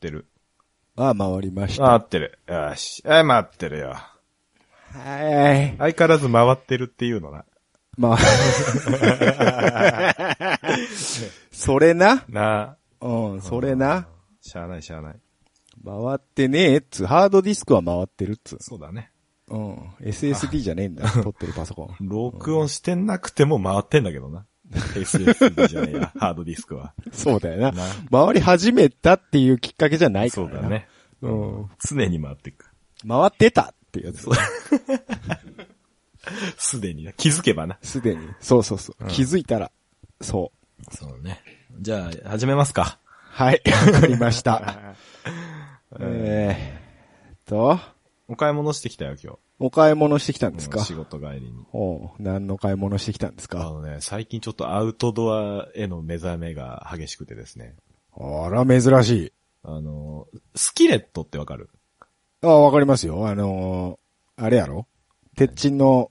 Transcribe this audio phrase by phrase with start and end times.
[0.00, 0.24] ってる。
[0.96, 1.84] あ、回りました。
[1.84, 2.38] 回ってる。
[2.48, 3.02] よし。
[3.06, 3.88] はい、回ってるよ。
[3.90, 4.12] は
[5.54, 5.76] い。
[5.76, 7.44] 相変わらず回ってるっていうのな。
[7.98, 8.18] まあ。
[11.52, 12.24] それな？
[12.30, 14.08] なうん、それな。
[14.40, 15.20] しゃあないしゃあない。
[15.84, 17.04] 回ってねえっつ。
[17.04, 18.56] ハードディスクは回ってるっつ。
[18.60, 19.12] そうだね。
[19.48, 19.76] うん。
[20.00, 21.06] SSD じゃねえんだ。
[21.22, 21.96] 撮ってるパソコン。
[22.00, 24.46] 録音してなくても回ってんだけどな。
[24.72, 26.94] SSD じゃねえや、 ハードディスクは。
[27.12, 27.72] そうだよな。
[27.72, 30.52] な回り始めたっていうきっかけじゃないからな。
[30.52, 30.68] そうだ。
[30.68, 30.88] ね。
[31.22, 31.70] うん。
[31.78, 32.66] 常に回っていく。
[33.06, 34.28] 回ってたっていうやつ。
[36.56, 37.12] すでにな。
[37.12, 37.78] 気づけばな。
[37.82, 38.28] すでに。
[38.40, 39.06] そうそうそう。
[39.08, 39.72] 気づいたら。
[40.20, 40.58] そう。
[40.94, 41.42] そうね。
[41.80, 42.98] じゃあ、始めますか。
[43.30, 43.62] はい。
[43.92, 44.94] わかりました。
[45.98, 47.80] えーっと、
[48.28, 50.70] お買い物してきたよ、今お買い物してきたんです日。
[50.70, 51.52] か仕事帰りに。
[51.72, 53.60] おう何の買い物してきたんですか？
[53.60, 57.76] あのね、最近ちょっとアウトドアへの目覚めが激しくてですね。
[58.18, 59.32] あら、珍しい。
[59.62, 61.68] あの、スキレットってわかる？
[62.42, 63.28] あわかりますよ。
[63.28, 64.86] あのー、あれやろ？
[65.36, 66.10] 鉄鎮の、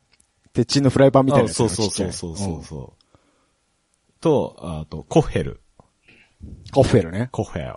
[0.54, 4.22] 鉄鎮のフライパンみたいなやつそうそうちっちゃいうそそうそうそう。
[4.22, 5.54] と、あと、コッヘル。
[5.54, 5.58] ん
[6.72, 7.30] コッフェルね。
[7.32, 7.74] コッヘル。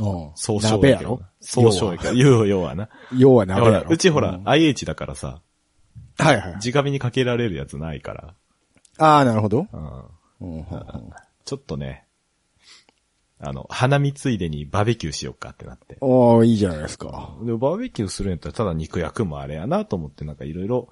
[0.00, 1.20] うん総称鍋やろ？
[1.40, 2.14] 総称やけど。
[2.14, 2.88] 要は、要はな。
[3.16, 3.90] 要は鍋やろ？
[3.90, 5.40] うちほら、うん IH だからさ、
[6.18, 6.52] はいはい。
[6.54, 8.34] 直火にかけられるやつないから。
[8.98, 9.66] ああ、なるほど。
[10.40, 10.64] うん。
[11.44, 12.04] ちょっとね、
[13.38, 15.96] あの、花見ついでにバーベキューしようかってなって。
[16.00, 17.34] おー、いいじゃないですか。
[17.42, 20.88] で、バーベキューするんやったらただ肉焼くもあれやなと思ってなんかいろいろ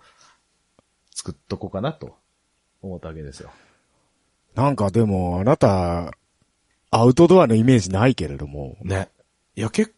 [1.14, 2.16] 作っとこうかなと
[2.80, 3.50] 思ったわけですよ。
[4.54, 6.12] なんかでも、あなた、
[6.90, 8.76] アウトドアのイメージないけれども。
[8.82, 9.08] ね。
[9.56, 9.94] いや、結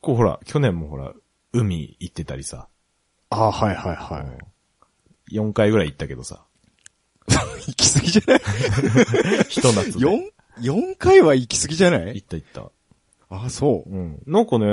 [0.00, 1.12] 構ほら、去年もほら、
[1.52, 2.68] 海行ってたりさ、
[3.30, 4.24] ああ、はいはいは
[5.30, 5.34] い。
[5.36, 6.44] 4回ぐらい行ったけどさ、
[7.66, 8.40] 行き過ぎじゃない？
[9.48, 10.04] ひと夏で。
[10.06, 10.20] ?4、
[10.60, 12.16] 4回は行き過ぎじゃない？
[12.16, 12.70] 行った行った。
[13.28, 13.90] あ、そう。
[13.90, 14.22] うん。
[14.26, 14.66] なんかね、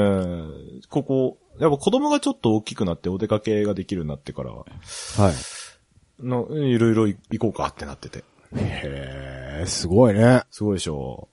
[0.90, 4.66] ここ、やっぱ子供がちょっと大きくなってお出かけができるようになってからは、
[5.18, 6.26] はい。
[6.26, 8.24] のいろいろ行こうかってなってて。
[8.56, 10.44] へえ、すごいね。
[10.52, 11.28] すごいでしょ。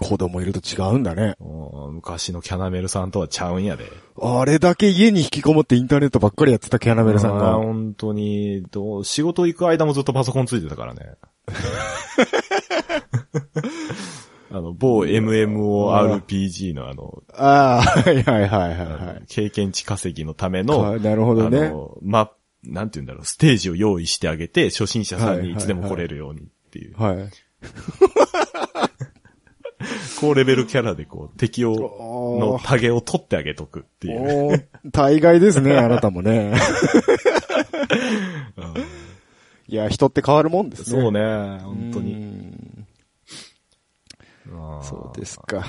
[0.00, 1.34] 子供いると違うんだね。
[1.40, 1.44] う
[1.90, 3.84] ん昔のキャナメルさんとはちゃうんやで。
[4.20, 7.54] あれだけ家に引きこもってインターネットばっかりやってたキャナメルさんが。
[7.54, 11.14] 本当に、どう、仕事行く間もずっとパソコンついてたからね。
[14.50, 19.24] あの、某 MMORPG のあの、ああ、はいはいはいはいはい。
[19.28, 22.30] 経験値稼ぎのための、あなるほどねあの、ま、
[22.64, 26.96] なんて言うんだろう、ステージを用意してあげて、初心者さんにいつでも来れるようにっていう。
[26.96, 27.30] はい。
[30.20, 34.68] 高レベルキャラでこう、敵を、おのタゲを取ってあげとくっていう。
[34.90, 36.52] 大概ですね、 あなたもね。
[39.68, 41.00] いや、人って変わるもんですね。
[41.00, 41.20] そうね、
[41.62, 42.12] 本当うに。
[42.14, 42.86] ん
[44.50, 45.64] あーそうですか。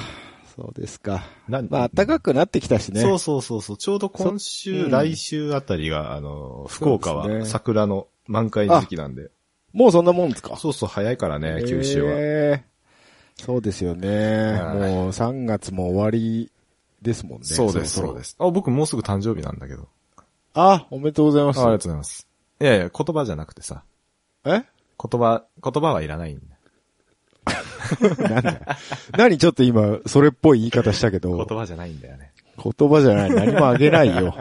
[0.55, 1.23] そうですか。
[1.47, 3.01] なまあ、暖かくなってきたしね。
[3.01, 3.77] そうそうそうそう。
[3.77, 9.29] ちょうど今週、うん来週あたりが、あの、福岡は桜の満開時期なんで。
[9.73, 10.55] もうそんなもんですか？
[10.57, 12.11] そうそう、早いからね、九州は。
[12.15, 12.69] えー
[13.44, 14.53] そうですよね。
[14.53, 16.51] はいもう3月も終わり
[17.01, 17.45] ですもんね。
[17.45, 18.35] そうです、そうです。
[18.39, 19.88] あ、僕もうすぐ誕生日なんだけど。
[20.53, 21.59] あ、おめでとうございます。
[21.59, 22.27] あありがとうございます。
[22.61, 23.83] いやいや、言葉じゃなくてさ、
[24.45, 24.50] え？
[24.50, 24.66] 言
[25.22, 26.45] 葉、言葉はいらないんだ。
[28.29, 28.59] なんだよ
[29.17, 32.33] 何ちょっと今、それっぽい言い方したけど、言葉じゃないんだよね。
[32.57, 33.29] 言葉じゃない。
[33.31, 34.35] 何もあげないよ。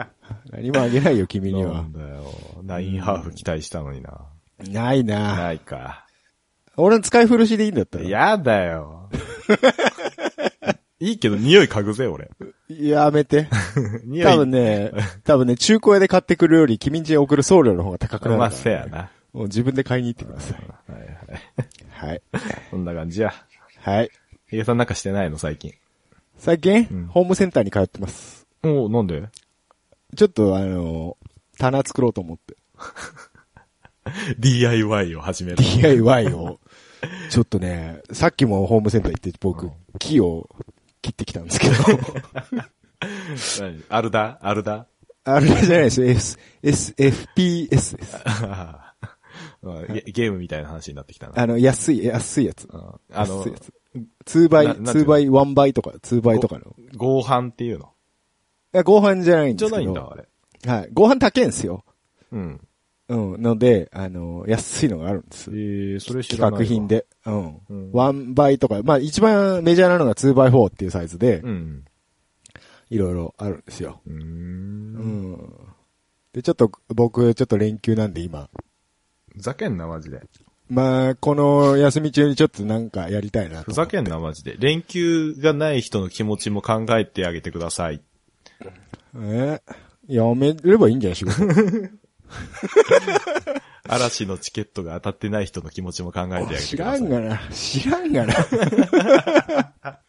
[0.51, 1.93] 何もあげないよ、君にはなん。
[1.93, 2.23] だよ。
[2.63, 4.19] ナインハーフ期待したのにな。
[4.67, 6.05] ないなないか。
[6.81, 8.05] 俺の使い古しでいいんだったら。
[8.05, 9.09] やだよ。
[11.01, 12.29] いいけど、匂い嗅ぐぜ、俺。
[12.69, 13.47] やめて。
[14.05, 14.31] 匂い。
[14.31, 14.91] 多分ね、
[15.23, 18.37] 多分ね、中古屋で買ってくるより、君んちに送る送料の方が高くなるから。
[18.37, 19.09] まあ、せやな。
[19.33, 20.91] もう自分で買いに行ってください。
[20.91, 21.01] はい
[22.07, 22.09] はい。
[22.09, 22.21] はい。
[22.69, 23.33] そんな感じや。
[23.81, 24.09] はい。
[24.49, 25.73] ヒゲさんなんかしてないの、最近？
[26.37, 28.47] 最近、うんホームセンターに通ってます。
[28.63, 29.23] おなんで？
[30.15, 31.17] ちょっとあの、
[31.57, 32.55] 棚作ろうと思って。
[34.39, 35.57] ?DIY を始める。
[35.57, 36.59] DIY を。
[37.29, 40.47] ちょっとね、さっきもホームセンター行って僕、うん木を
[41.01, 41.73] 切ってきたんですけど。
[43.59, 43.83] 何？
[43.89, 44.37] アルダ？
[44.41, 44.87] アルダ？
[45.23, 46.05] あれじゃないです。
[46.05, 47.97] S、S、FPS です。
[49.89, 51.41] ゲゲームみたいな話になってきたな。
[51.41, 52.67] あの、安い、安いやつ。
[52.71, 53.73] うんあの安いや、つ。
[54.25, 56.75] 2倍、ななんていうの？2倍、1倍とか、2倍とかの。
[56.77, 57.89] い合板っていうの？
[58.71, 59.81] や、合板じゃないんですけど。
[59.81, 60.27] じゃないんだ、あれ。
[60.71, 60.89] はい。
[60.93, 61.83] 合板高いんですよ。
[62.31, 62.61] うん。
[63.09, 63.41] うん。
[63.41, 65.53] ので、あの、安いのがあるんですえ。
[65.53, 66.59] ー、それ知企らないわ。
[66.59, 66.87] 画品。
[66.87, 67.05] で。
[67.25, 67.61] うん。
[67.69, 71.85] うん1倍とか、まあ一番メジャーなのが 2x4 っていうサイズで、うん。
[72.89, 74.01] いろいろあるんですよ。
[74.05, 74.13] うー。
[74.13, 75.53] うんん。
[76.33, 78.49] で、ちょっと、僕、ちょっと連休なんで今、
[79.35, 80.21] ふざけんな、マジで。
[80.69, 84.55] まあ、この休み中にちょっとなんかやりたいなとふざけんな、マジで。
[84.59, 88.01] 連休がない人の気持ちも考えてあげてください。
[89.15, 89.61] え？
[90.07, 91.43] やめればいいんじゃない仕事。
[93.87, 97.01] 嵐のチケットが当たってない人の気持ちも考えてあげて知ください。
[97.01, 97.41] らんがな。
[97.51, 98.33] 知らんがな。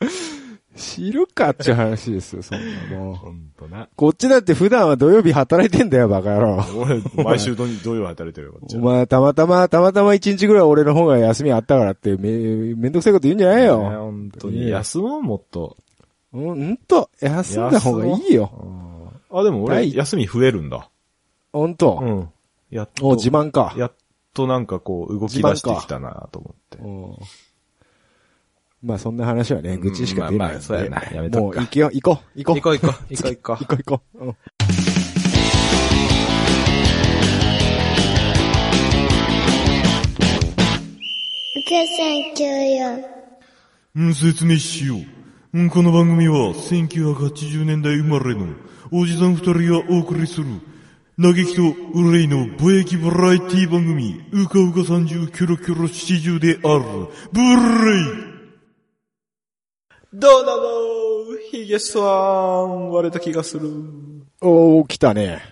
[0.76, 2.58] 知るかっちゅう話ですよ、そん
[2.90, 3.14] なもう。
[3.14, 3.88] ほんとな。
[3.96, 6.64] こっちだって普段は土曜日働いてんだよ、バカ野郎。
[6.76, 8.82] 俺、毎週土土曜働いてるよ、こっちは。
[8.82, 12.31] お前、たまたま、たまたま一日ぐらい俺の方が休みあったからって、め、
[12.75, 13.78] めんどくさいこと言うんじゃないねよ。
[13.78, 14.70] 本当に。
[14.70, 15.76] 休もう、もっと。
[16.32, 18.50] うん、んと、休んだ方がいいよ。
[18.62, 18.90] うん
[19.32, 20.89] あ、でも俺、はい休み増えるんだ。
[21.52, 21.99] ほんと。
[22.00, 22.29] うん。
[22.70, 23.08] やっと。
[23.08, 23.75] お、自慢か。
[23.76, 23.93] やっ
[24.35, 26.79] となんかこう、動き出してきたなと思って。
[26.79, 27.17] うん
[28.82, 30.38] まあそんな話はね、愚痴しか出ない。
[30.38, 32.56] まあまあそうやなやめともう行けよ、行こう、行こう。
[32.56, 34.25] 行こう行こう、 行こう行こ行こう行こう。
[34.25, 34.37] うん
[41.52, 43.05] 受け線94
[43.97, 45.58] うん、説明しよう。
[45.58, 48.47] うん、この番組は1980年代生まれの
[48.93, 50.47] おじさん二人がお送りする
[51.20, 51.62] 嘆きと
[51.93, 58.31] 憂いのぼやきバラエティ番組うかうか三十キョロキョロ七十であるブレイ
[60.12, 60.62] どうなの
[61.50, 63.70] ヒゲさん、割れた気がする。
[64.40, 65.43] おー、来たね。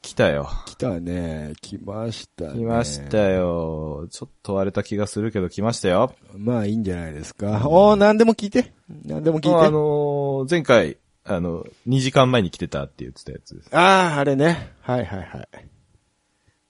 [0.00, 0.48] 来たよ。
[0.66, 1.52] 来たね。
[1.60, 2.54] 来ましたね。
[2.54, 4.08] 来ましたよ。
[4.10, 6.14] ちょっと割れた気がするけど来ましたよ。
[6.36, 7.68] まあいいんじゃないですか。
[7.68, 8.72] おー、何でも聞いて。
[9.04, 9.66] 何でも聞いて。
[9.66, 13.68] あのー前回、あの、2時間前に来てたって言ってたやつです。
[13.72, 14.72] あー、あれね。
[14.80, 15.48] はいはいはい。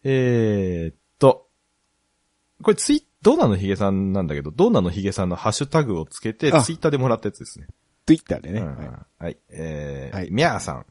[0.05, 1.49] えーっと、
[2.63, 7.67] これツイ、ドーナのヒゲさんなんだけど、ドーナのヒゲさんのハッシュタグをつけて、あツイッターでもらったやつですね。
[8.07, 8.61] Twitter でね。
[8.61, 9.39] うんはいはい。
[9.51, 10.87] えー、はいミャーさん。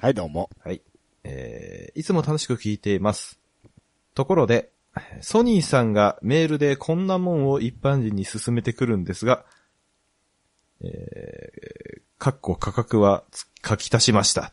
[0.00, 0.50] はい、どうも。
[0.64, 0.82] はい。
[1.24, 3.38] えー、いつも楽しく聞いています。
[4.14, 4.72] ところで、
[5.20, 9.44] ソニーさんがメールでこんなもんを一般人に勧めてくるんですが、
[10.82, 14.42] えー、かっこ価格はつ書き足しました。
[14.42, 14.52] っ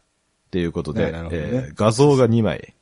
[0.49, 2.73] ていうことで、ねえー画像が2枚、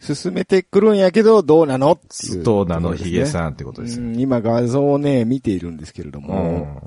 [0.00, 3.26] 進めてくるんやけど、どうなのっていう、ドーナのヒゲん。
[3.26, 6.26] さんってことです今画像をね、見ているんですけれどうん。
[6.26, 6.82] も、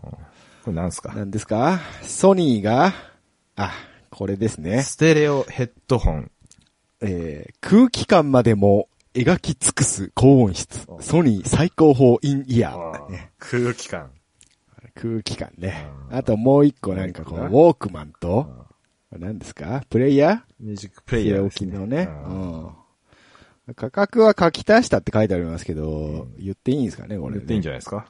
[0.64, 1.12] これなんすか？
[1.16, 1.80] 何ですか？
[2.04, 2.94] ソニーが、
[3.56, 3.72] あ、
[4.12, 4.84] これですね。
[4.84, 6.32] ステレオヘッドホン。
[7.02, 10.86] えー空気感までも描き尽くす高音質。
[11.02, 13.10] ソニー最高峰インイヤー。
[13.10, 14.12] ね空気感。
[15.00, 15.88] 空気感ね。
[16.10, 18.66] うんあともう一個なんかこのウォークマンと、
[19.12, 19.84] 何ですか？
[19.90, 21.46] プレイヤミュージックプレーイヤーね。
[21.46, 22.10] 置きのね。
[22.26, 22.72] うんうん。
[23.76, 27.38] 価格は書き足したって書いてありますけど、言っていいんですかねこれ、ね。
[27.38, 28.08] 言っていいんじゃないですか？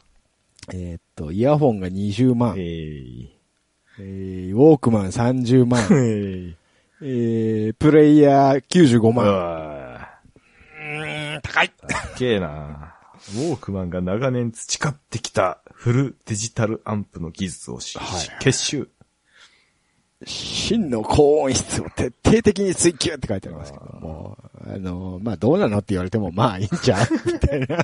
[0.74, 2.56] えーっと、イヤホンが20万。
[2.58, 4.50] ええー。
[4.52, 5.82] ー、ウォークマン30万。
[5.82, 6.56] えー。
[7.02, 9.26] えー、プレイヤー95う万。
[9.26, 10.10] わ
[11.42, 12.96] 高いーけえな
[13.36, 18.90] ウォークマンが長年培ってきたフルデジタルアンプの技術をし、はい結集。
[20.26, 27.78] 真の高音質を徹底的に追求って書いてありますけども、あの、まあ、どうなのって言われても、まあ、いいんちゃうみたいな、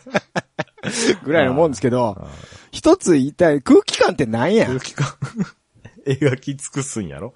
[1.24, 2.28] ぐらいのもんですけど、
[2.72, 5.08] 一つ言いたい、空気感って何や空気感
[6.06, 7.34] 描き尽くすんやろ？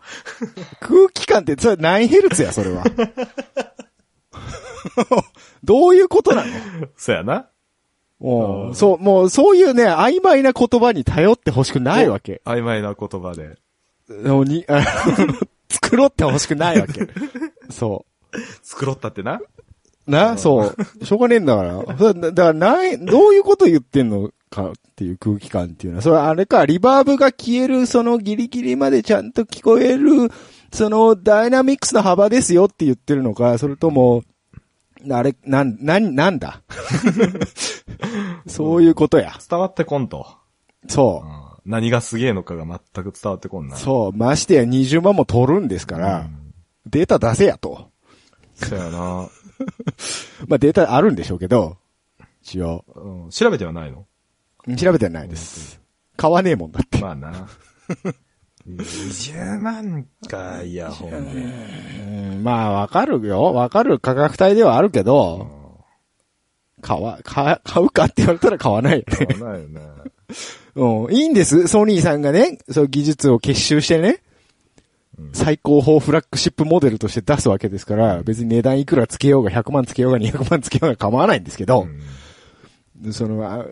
[0.82, 2.84] 空気感って、それ何ヘルツや、それは。
[5.64, 6.52] どういうことなの？
[6.98, 7.48] そやな。
[8.20, 12.42] もう、そう、もう、そういうね、曖昧な言葉に頼ってほしくないわけ。
[12.46, 13.58] 曖昧な言葉で。
[14.10, 14.66] のに、
[15.70, 17.08] 作ろってほしくないわけ。
[17.70, 18.06] そ
[18.64, 19.40] 作ろったってな？
[19.40, 20.12] う。
[20.12, 21.06] な、そう。
[21.06, 21.78] しょうがねえんだから。
[22.14, 30.32] だから、ない、どういうこと言ってんのかっていう空気感っていうのは、それあれか、リバーブが消える、そのギリギリまでちゃんと聞こえる、
[30.74, 34.24] そのダイナミックスの幅ですよって言ってるのか、それとも、
[35.12, 36.62] あれ、なん、なん、なんだ？
[38.48, 39.34] そういうことや。
[39.50, 40.28] 伝わってこんと。
[40.88, 41.70] そうう。
[41.70, 43.78] ん何がすげえのかが全く伝わってこんな。
[43.78, 46.28] そう、ましてや20万も取るんですから、
[46.86, 47.92] データ出せやと。
[48.56, 49.30] そうやな。
[50.48, 51.78] まあデータあるんでしょうけど、
[52.42, 52.84] 一応。
[52.96, 54.06] うん調べてはないの？
[54.78, 55.80] 調べてはないです。
[56.18, 56.98] 買わねえもんだって。
[57.00, 57.48] まあな。
[58.78, 61.18] 20万か、イヤホンで。
[61.18, 63.54] うんまあわかるよ。
[63.54, 65.48] わかる価格帯ではあるけど、
[66.82, 69.26] 買わ、買、買うかって言われたら買わないよね。
[69.26, 69.82] 買わないよね。
[70.76, 71.14] うん。
[71.14, 71.68] いいんです。
[71.68, 74.22] ソニーさんがね、そう技術を結集してね、
[75.34, 81.88] 最高峰フラッグシップモデルとして出すわけですから、別に値段いくらつけようが100万つけようが200万つけようが構わないんですけど、
[83.12, 83.66] その、あ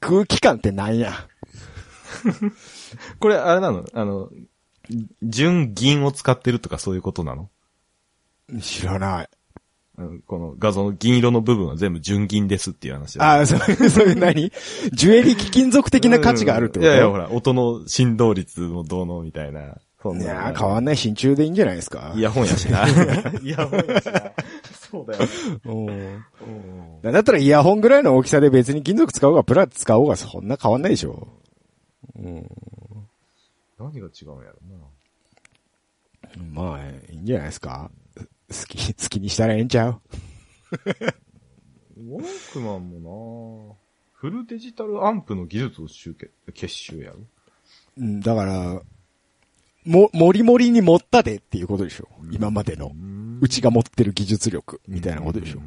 [0.00, 1.12] 空気感ってなんや？
[3.20, 3.84] これ、あれなの？
[3.92, 4.30] あの、
[5.22, 7.48] 純銀を使ってるとかそういうことなの？
[8.60, 9.28] 知らない。
[10.26, 14.52] この画像の銀色の部分は全部純銀ですっていう話だああ、そういう、そういう何？
[14.92, 16.86] ジュエリー貴金属的な価値があるってこと？
[16.86, 19.78] いやいや、ほら、音の振動率のどうのみたいな。
[20.02, 20.24] そんな。
[20.24, 22.12] いやー変わんない真鍮でいいんじゃないですか？
[22.14, 22.86] イヤホンやしな。
[23.42, 24.32] イヤホンやしな。
[24.90, 25.24] そうだよ。
[25.64, 26.22] うん
[27.12, 31.26] だったらイヤホンぐらいの大きさで別に金属使おうがプラ使おうがそんな変わんないでしょ。
[32.18, 32.46] うん。
[33.78, 34.58] 何が違うんやろ
[36.50, 36.80] まあ、
[37.12, 37.90] いいんじゃないですか。
[38.16, 40.00] 好き、好きにしたらええんちゃう？
[41.00, 41.14] な。
[41.96, 43.76] ウォークマンもな
[44.12, 47.18] フルデジタルアンプの技術を集結結集やろ
[47.98, 48.82] うん、だから、
[49.84, 52.08] も、もりもりに持ったでっていうことでしょ。
[52.30, 52.92] 今までの。
[53.40, 55.60] うちが持ってる技術力みたいなことでしょ。
[55.60, 55.62] っ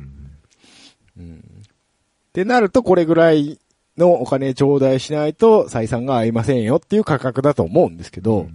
[2.33, 3.59] てなると、これぐらい
[3.99, 8.47] のお金頂戴しないと採算が合いませんよっていう価格だと思うんですけど、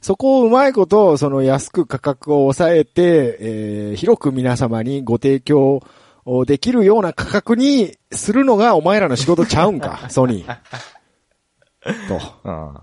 [0.00, 5.82] そこをうまいこと、その安く価格を抑えて、えー広く皆様にご提供
[6.46, 10.56] できるような価格にするのがお前らの仕事ちゃうんか、 ソニー。
[12.08, 12.20] と。
[12.44, 12.82] あ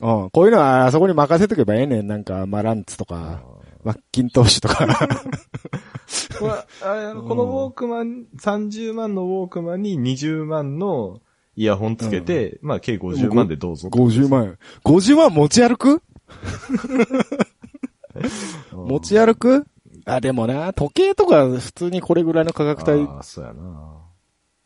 [0.00, 2.06] うん、こういうのはあそこに任せとけばええねん。
[2.06, 3.42] なんか、マランツとか、
[3.84, 4.86] マッキントッシュとか。
[6.42, 6.66] あ。
[7.14, 11.20] このこのウォークマン、30万のウォークマンに20万の
[11.56, 13.88] イヤホンつけて、まあ計50万でどうぞ。
[13.88, 14.58] 50万円。
[14.84, 16.02] 50万持ち歩く？
[18.72, 19.66] 持ち歩く？
[20.06, 23.06] あ、でもな、時計とか普通にこれぐらいの価格帯。
[23.06, 23.96] ああ、そうやな。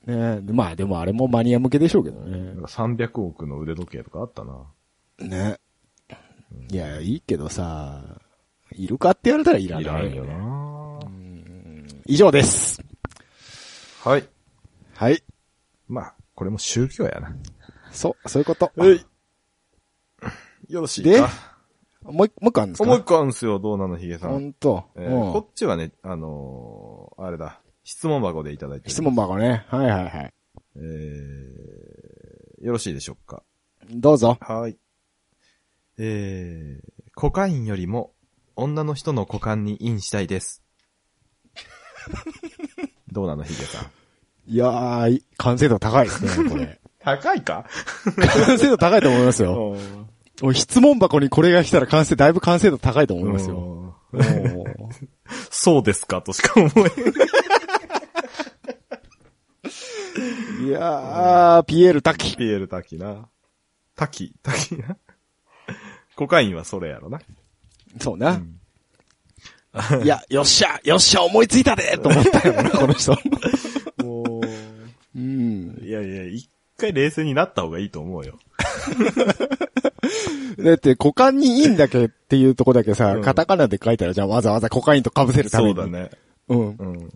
[0.06, 2.56] ねまあでもあれもマニア向けでしょうけどねなん。
[2.62, 4.66] か300億の腕時計とかあったな。
[5.18, 5.58] ね。
[6.70, 8.20] いや、いいけどさ、
[8.72, 9.82] いるかって言われたらいらない。
[9.82, 10.73] いらんよな。
[12.06, 12.82] 以上です。
[14.02, 14.28] はい。
[14.94, 15.22] はい。
[15.88, 17.34] まあ、これも宗教やな。
[17.90, 18.70] そう、そういうこと。
[18.76, 20.72] い。
[20.72, 21.30] よろしいでか。
[22.02, 22.84] もう一、もう一個あるんですか？
[22.84, 24.48] もう一個あるんすよ、どうなのヒゲさほん。
[24.48, 24.84] んと。
[24.96, 29.64] えーうんこっちはね、あのーあれだ、質問箱でいただいて質問箱ね。
[29.68, 30.34] はいはいはい。
[30.76, 33.42] えー、よろしいでしょうか？
[33.90, 34.36] どうぞ。
[34.40, 34.76] はい。
[35.96, 38.12] えー、コカインよりも
[38.56, 40.63] 女の人の股間にインしたいです。
[43.12, 43.86] どうなのヒゲさん？
[44.52, 46.80] いやー、い完成度高いですね、これ。
[47.00, 47.66] 高いか？
[48.46, 49.76] 完成度高いと思いますよ。
[50.52, 53.56] 質問箱にこれが来たら完成、だいぶ完成度高いと思いますよ。
[53.58, 53.84] うん
[55.50, 56.82] そうですかとしか思え
[60.62, 60.68] ん。
[60.68, 62.36] いやー、ピエール滝。
[62.36, 63.28] ピエール滝な。
[63.96, 64.96] 滝、滝な。
[66.16, 67.20] コカインはそれやろな。
[68.00, 68.40] そうな。
[70.04, 73.12] いや、よっしゃ、よっしゃ、思いついたでと思ったよな、 この人。
[74.04, 74.40] も
[75.16, 75.76] うん。
[75.80, 78.38] う、いやいや、一回冷静になった方がいいと思うよ。
[80.58, 85.74] だって、股間にいいんだけっていうとこだけさ、うんカタカナで書いたら、じゃあわざわざコカインと被せるために。
[85.74, 85.90] そうだ。
[85.90, 86.10] ね。
[86.48, 86.76] うん。
[86.76, 87.10] うん。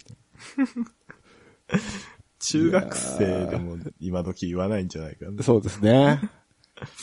[2.40, 5.42] 中学生でも今時言わないんじゃないかな。
[5.42, 6.20] そうですね。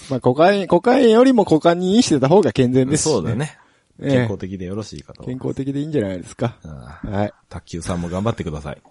[0.09, 3.35] まあ、コカイン、コカインよりも股間にインしてた方が健全ですし、そうだ。
[3.35, 3.57] ね。
[3.99, 5.23] ええ健康的でよろしいかと。
[5.23, 6.57] 健康的でいいんじゃないですか。
[6.63, 7.33] はい。
[7.49, 8.81] 卓球さんも頑張ってください。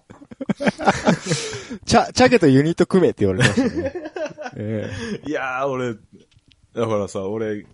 [1.84, 3.92] チャ、チャゲとユニット組めって言われましたね。
[4.56, 4.90] え
[5.26, 7.66] いやー、俺、だからさ、俺、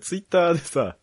[0.00, 0.96] ツイッターでさ、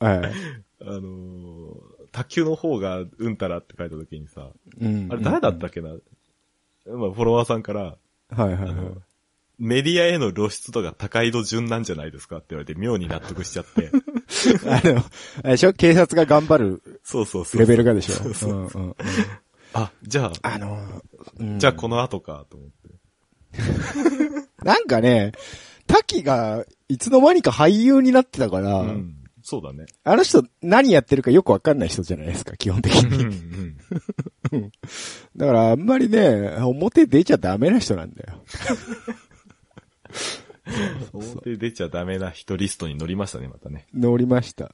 [0.00, 0.32] えはい。
[0.80, 5.98] あのー卓球の方がうんたらって書いた時にさ、うんあれ誰だったっけな、まあ、
[7.12, 7.96] フォロワーさんから、は
[8.30, 8.74] いはいはい。
[9.58, 13.90] メディアへの露出とか高井戸順なんじゃないですかって言われて妙に納得しちゃって。
[14.68, 15.00] あの、
[15.42, 15.72] あれでしょ？
[15.72, 17.60] 警察が頑張るそうそうそう。
[17.60, 18.32] レベルがでしょ？
[18.34, 18.96] そう
[19.72, 20.78] あ、じゃあ、あの、
[21.38, 22.74] うんじゃあこの後かと思って。
[24.64, 25.32] なんかね、
[25.86, 29.14] 滝がいつの間にか俳優になってたから、うん。
[29.42, 29.86] そうだね。
[30.04, 33.24] あの人何やってるかよくわかんない人じゃないですか、基本的うんに。
[34.52, 34.70] うん。
[35.36, 38.44] だからあんまりね、表出ちゃダメな人なんだよ。
[41.12, 43.86] 表出ちゃダメな人リストに乗りましたね、またね。
[43.94, 44.72] 乗りました。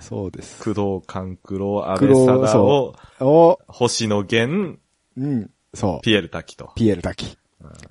[0.00, 0.62] そうです。
[0.62, 4.78] 工藤官九郎、安倍貞夫、お、星野源、
[5.16, 6.00] うん、そう。
[6.02, 6.72] ピエール滝と。
[6.74, 7.38] ピエール滝。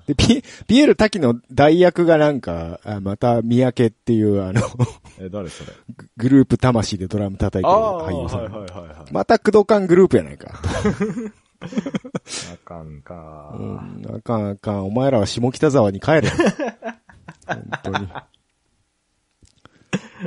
[0.06, 4.62] で、ピ、ピエール滝の代役がなんか、あまた、三宅っていうあの、
[5.20, 5.72] え、誰それ？
[5.96, 8.40] ググループ魂でドラム叩いてる俳優さん。
[8.44, 9.12] はいはいはいはい。
[9.12, 10.60] また、工藤館グループやないか。
[11.60, 13.54] あかんか。
[13.58, 14.86] うん、あかんあかん。
[14.86, 16.22] お前らは下北沢に帰れ。
[17.46, 18.08] 本当に。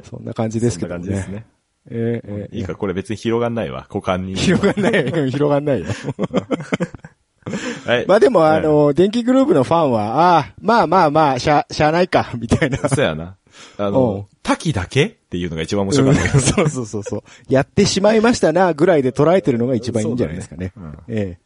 [0.04, 1.04] そんな感じですけどね。
[1.06, 1.46] そんな感じですね。
[1.92, 3.88] えーえーいいか、これ別に広がんないわ。
[3.90, 4.36] 股間に。
[4.36, 5.28] 広がんないよ。
[5.30, 5.86] 広がんないよ。
[7.86, 8.06] はい。
[8.08, 12.78] まあでも、はいあの、電気グループのファンは、ああ、まあまあまあ、しゃ、しゃあないか、 みたいな。
[12.90, 13.38] そうやな。
[13.78, 16.40] あの、滝だけっていうのが一番面白かったけど。
[16.40, 17.24] そうそうそうそう。
[17.50, 20.72] やってしまいましたな、ぐらいで捉えてるのが一番いいんじゃないですかね。
[20.76, 21.38] そうだねえ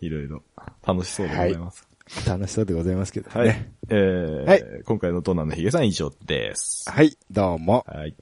[0.00, 0.42] いろいろ
[0.86, 1.87] 楽しそうでございます。
[1.87, 1.87] え
[2.26, 3.40] 楽しそうでございますけどね。
[3.40, 3.68] はい。
[3.90, 6.90] えーはい今回のドナのヒゲさん以上です。
[6.90, 7.84] はい、どうも。
[7.86, 8.14] はい。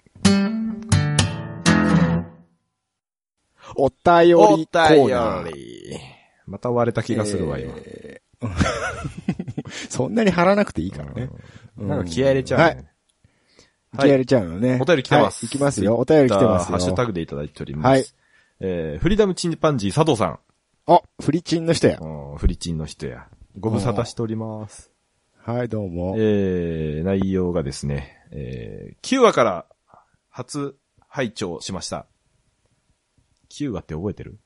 [3.77, 5.45] お便りコおーナー。
[5.45, 5.99] 便り。
[6.47, 7.73] また割れた気がするわ、今。
[7.77, 8.27] えー
[9.89, 11.31] そんなに貼らなくていいからね。
[11.79, 12.65] うんなんか気合い入れちゃう、ね。
[12.65, 12.85] はい。
[13.99, 14.79] 気合い入れちゃうのね。
[14.81, 15.47] お便り来てます。
[15.47, 15.97] はい、いきますよ。
[15.97, 16.69] お便り来てますよ。
[16.69, 17.87] ハッシュタグでいただいております。
[17.87, 18.05] はい。
[18.61, 20.39] えー、フリーダムチンパンジー佐藤さん。
[20.87, 21.99] あ、フリチンの人や。
[22.01, 23.27] うんフリチンの人や。
[23.59, 24.91] ご無沙汰しております。
[25.43, 26.15] はい、どうも。
[26.19, 29.67] えー、内容がですね、えー、9話から
[30.29, 30.77] 初
[31.09, 32.07] 拝聴しました。
[33.51, 34.39] 9話って覚えてる？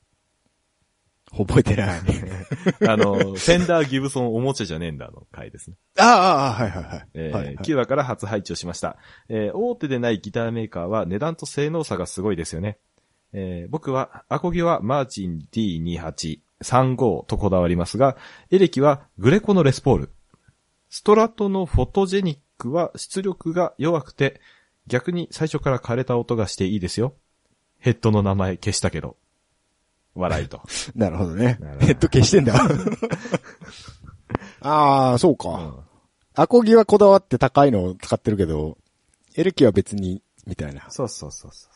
[1.37, 2.01] 覚えてない。
[2.89, 5.77] あの、フェンダーギブソンおもちゃじゃねえんだの回ですね。
[5.99, 7.09] ああ、ああはいはいはい。
[7.15, 8.97] えーはいはい9話から初配置をしました。
[9.29, 12.79] えー大手でないギターメーカーは値段と性能差がすごいですよね。
[13.33, 18.17] えー僕は、アコギはマーチン D28、35とこだわりますが、
[18.51, 20.11] エレキはグレコのレスポール。
[20.89, 24.41] ストラトのフォトジェニックは出力が弱くて、
[24.87, 27.15] 逆に最初から枯れた音がしていいですよ。
[27.79, 29.17] ヘッドの名前消したけど。
[30.15, 30.61] 笑いと。
[30.95, 32.55] なるほどねヘッド消してんだ。
[34.61, 35.49] ああ、そうか。
[35.49, 35.91] うん
[36.35, 38.79] アコギはこだわって高いのを使ってるけど、
[39.37, 40.87] エレキは別に、みたいな。
[40.91, 41.69] そうそうそうそ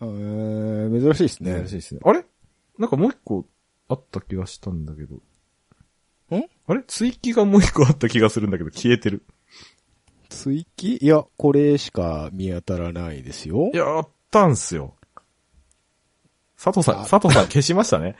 [0.00, 1.54] えー、珍しいですね。
[1.58, 2.00] 珍しいですね。
[2.04, 2.24] あれ？
[2.78, 3.46] なんかもう一個
[3.90, 5.16] あった気がしたんだけど。
[6.36, 6.82] んあれ？
[6.86, 9.22] 追記がもう一個あった気がするんだけど消えてる。
[10.28, 10.96] 追記？
[10.98, 13.76] いや、これしか見当たらないですよい。
[13.76, 14.94] や、あったんすよ。
[16.62, 18.16] 佐藤さん、佐藤さん消しましたね。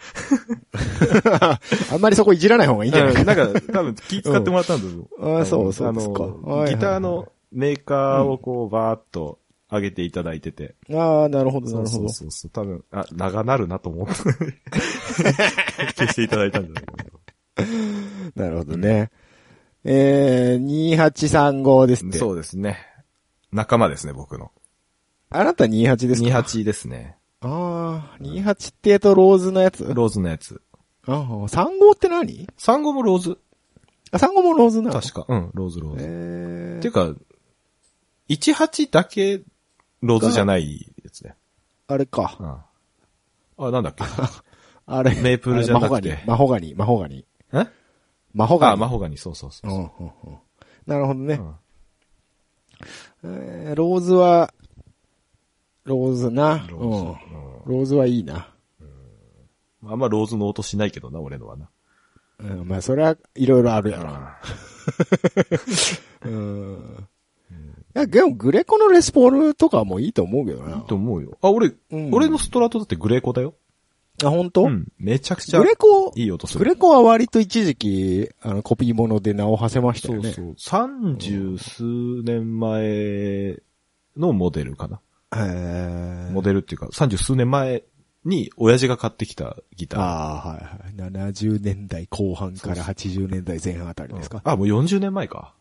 [1.93, 3.15] あんまりそこいじらない方がいいんじゃない？
[3.15, 5.09] うんなんか、多分気使ってもらったんですよ。
[5.19, 6.25] あーそうそうですか
[6.69, 9.39] ギターのメーカーをこう、バーっと
[9.71, 10.75] 上げていただいてて。
[10.93, 12.05] ああ、なるほど、なるほど。
[12.07, 12.51] うそうそう。
[12.51, 14.15] 多分、あ、長なるなと思って。
[15.97, 16.93] 消していただいたんじゃないか
[18.37, 18.45] な。
[18.45, 19.11] なるほどね。
[19.85, 22.19] えー、2835ですって。
[22.19, 22.79] そうですね。
[23.53, 24.51] 仲間ですね、僕の。
[25.31, 27.17] あなた28ですか？28ですね。
[27.41, 29.85] ああ、28ってえとローズのやつ？
[29.95, 30.61] ローズのやつ。
[31.07, 32.49] ああ、35って何？
[32.59, 33.39] 産後もローズ。
[34.11, 35.01] あ、35もローズなの？
[35.01, 35.25] 確か。
[35.29, 36.05] うん、ローズローズ。
[36.05, 37.15] えー、っていうか、
[38.29, 39.43] 18だけ
[40.03, 41.35] ローズじゃないやつね。
[41.89, 42.37] あれか。
[43.59, 43.67] うん。
[43.67, 44.05] あ、なんだっけ？
[44.87, 45.15] あれ。
[45.21, 47.67] メープルじゃなくてマホガニ、マホガニ、え？
[48.35, 48.73] マホガニ。
[48.75, 50.39] あ、マホガニ、そうそうそううんそうんうん
[50.87, 51.55] なるほどねう。。
[53.25, 54.53] えーローズは、
[55.85, 56.67] ローズな。
[56.71, 57.77] ローズうん。
[57.77, 58.53] ローズはいいな。
[58.81, 61.69] うんあんまローズの音しないけどな、俺のはな。
[62.39, 64.17] うん、まあ、それはいろいろあるやろ。
[66.23, 67.09] うん。
[67.95, 70.77] いや、でも、グレコのレスポールとかもいいと思うけどな。
[70.77, 71.37] いいと思うよ。
[71.43, 73.55] あ、俺、うん俺のストラトだってグレーコだよ。
[74.23, 74.65] あ、本当？
[74.65, 74.87] うん。
[74.99, 76.59] めちゃくちゃグレコ、いい音する。
[76.61, 80.33] グレコは割と一時期、あの、コピーもので名を馳せましたよね。
[80.33, 80.55] そうそう。
[80.59, 81.83] 三十数
[82.23, 83.57] 年前
[84.17, 85.01] のモデルかな。
[85.35, 87.83] へーモデルっていうか、三十数年前
[88.25, 90.01] に親父が買ってきたギター。
[90.01, 91.11] ああ、はいはい。
[91.11, 94.43] 70年代後半から80年代前半あたりですか？
[94.45, 95.55] あ、もう40年前か。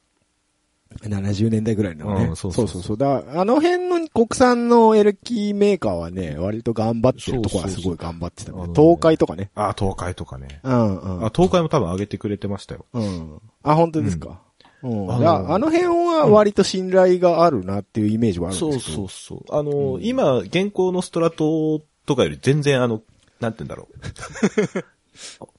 [1.04, 2.25] 70年代ぐらいのね。
[2.25, 9.52] うんそうそうそうそうだあの辺の国産のエレキメーカーはね、割と頑張ってるとこはすごい頑張ってたねそうそう東海とかね。
[9.56, 10.60] あ、東海とかね。
[10.63, 11.25] うんうん。
[11.25, 12.86] あ、東海も多分上げてくれてましたよ。
[12.93, 13.41] うん。
[13.63, 14.41] あ、本当ですか？
[14.82, 15.12] うん。
[15.12, 18.97] あのだあの辺は割と信頼があるなっていうイメージはあるんそうですけど。
[18.97, 19.43] そうそう。
[19.58, 23.02] あの、今、現行のストラトとかより全然あの、
[23.39, 23.99] なんて言うんだろう。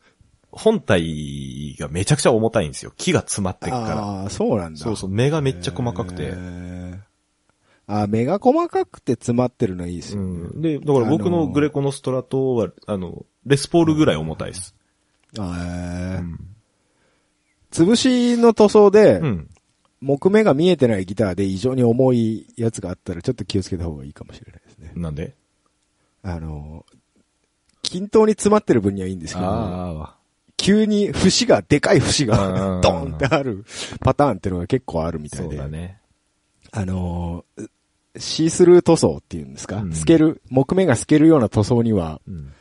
[0.52, 2.92] 本体がめちゃくちゃ重たいんですよ。
[2.96, 3.98] 木が詰まってるから。
[3.98, 4.80] ああ、そうなんだ。
[4.80, 6.32] そうそう、目がめっちゃ細かくて。
[7.86, 10.30] あ、目が細かくて詰まってるのいいですうよね。
[10.58, 10.60] ん。
[10.60, 14.74] で、だから僕のグレコのストラトは、あの、レスポールぐらい重たいです。
[15.38, 16.38] あーうん。
[17.70, 19.50] 潰しの塗装で、うん。
[20.00, 24.92] 木目が見えてないギターで異常に重いやつがあったらちょっと気をつけた方がいいかもしれないですね。
[24.96, 25.34] なんで？
[26.22, 26.86] あの、
[27.82, 30.16] 均等に詰まってる分にはいいんですけど、あ
[30.61, 33.64] 急に節が、でかい節うがんドンってある
[34.01, 35.57] パターンっていうのが結構あるみあ、たいで。
[35.57, 36.01] そうだね。
[36.73, 37.70] あのー、
[38.18, 42.53] シースルー塗装っていうんですか、うん透ける、木目が透けるような塗装には、うん。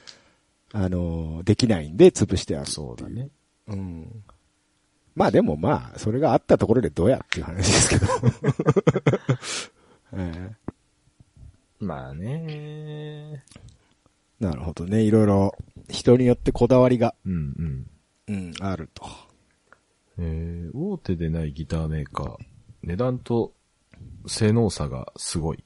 [0.72, 3.10] あのー、できないんで潰してあるそうだ。
[3.10, 3.30] ね。
[3.68, 4.24] うん。
[5.16, 8.08] まあでもまあ、それがあったところでどうやっていう話ですけど。
[10.16, 10.52] え
[11.80, 12.46] まあね。
[12.48, 13.44] え
[14.40, 15.02] なるほどね。
[15.02, 15.56] いろいろ
[15.90, 17.88] 人によってこだわりが、うんうん。
[18.28, 19.06] うん、あると。
[20.18, 22.38] えー、大手でないギターメーカー。
[22.84, 23.54] 値段と
[24.28, 25.64] 性能差がすごい。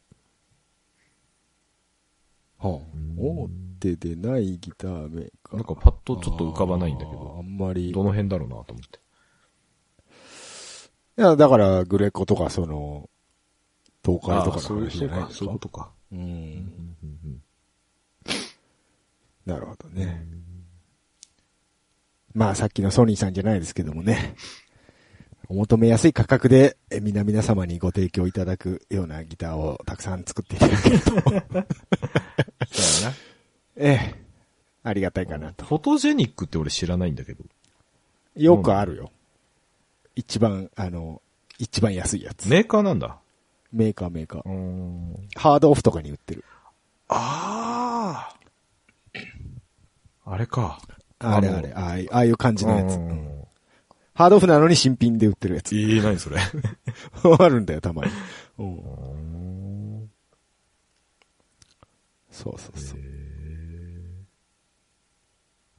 [2.57, 5.55] はあ、大手でないギターメーカー。
[5.57, 7.91] なんかパッとちょっと浮かばないんだけあーあど、んまり。
[7.91, 8.99] どの辺だろうなと思って。
[11.15, 13.09] いや、だから、グレコとか、その、
[14.03, 15.91] 東海とかそういうの話じゃないですかそういうことか。
[16.11, 17.42] うん。
[19.45, 20.25] なるほどね。
[22.33, 24.35] まあ、さっきのソニーさんじゃないですけどもね。
[25.49, 31.65] お求めやすい価格で、え、皆皆様にご提供いただくようなギターをたくさん作っていただけると、そうやな。
[33.75, 34.23] ええ、
[34.83, 35.65] ありがたいかなと。
[35.65, 37.43] フォトジェニックって俺知らないんだけど。
[38.35, 39.11] よくあるよ。
[40.15, 41.21] 一番、あの、
[41.59, 42.49] 一番安いやつ。
[42.49, 43.19] メーカーなんだ。
[43.71, 44.49] メーカーメーカー。
[44.49, 45.29] うん。
[45.35, 46.43] ハードオフとかに売ってる。
[47.09, 48.42] ああ。
[50.25, 50.79] あれか。
[51.19, 52.97] のあれあれ、ああいうああいう感じのやつ。
[54.13, 55.75] ハードオフなのに新品で売ってるやつ。
[55.75, 56.37] ええ、何それ。
[57.39, 58.11] あるんだよ、たまに。
[58.59, 60.09] うん
[62.29, 62.99] そうそうそう。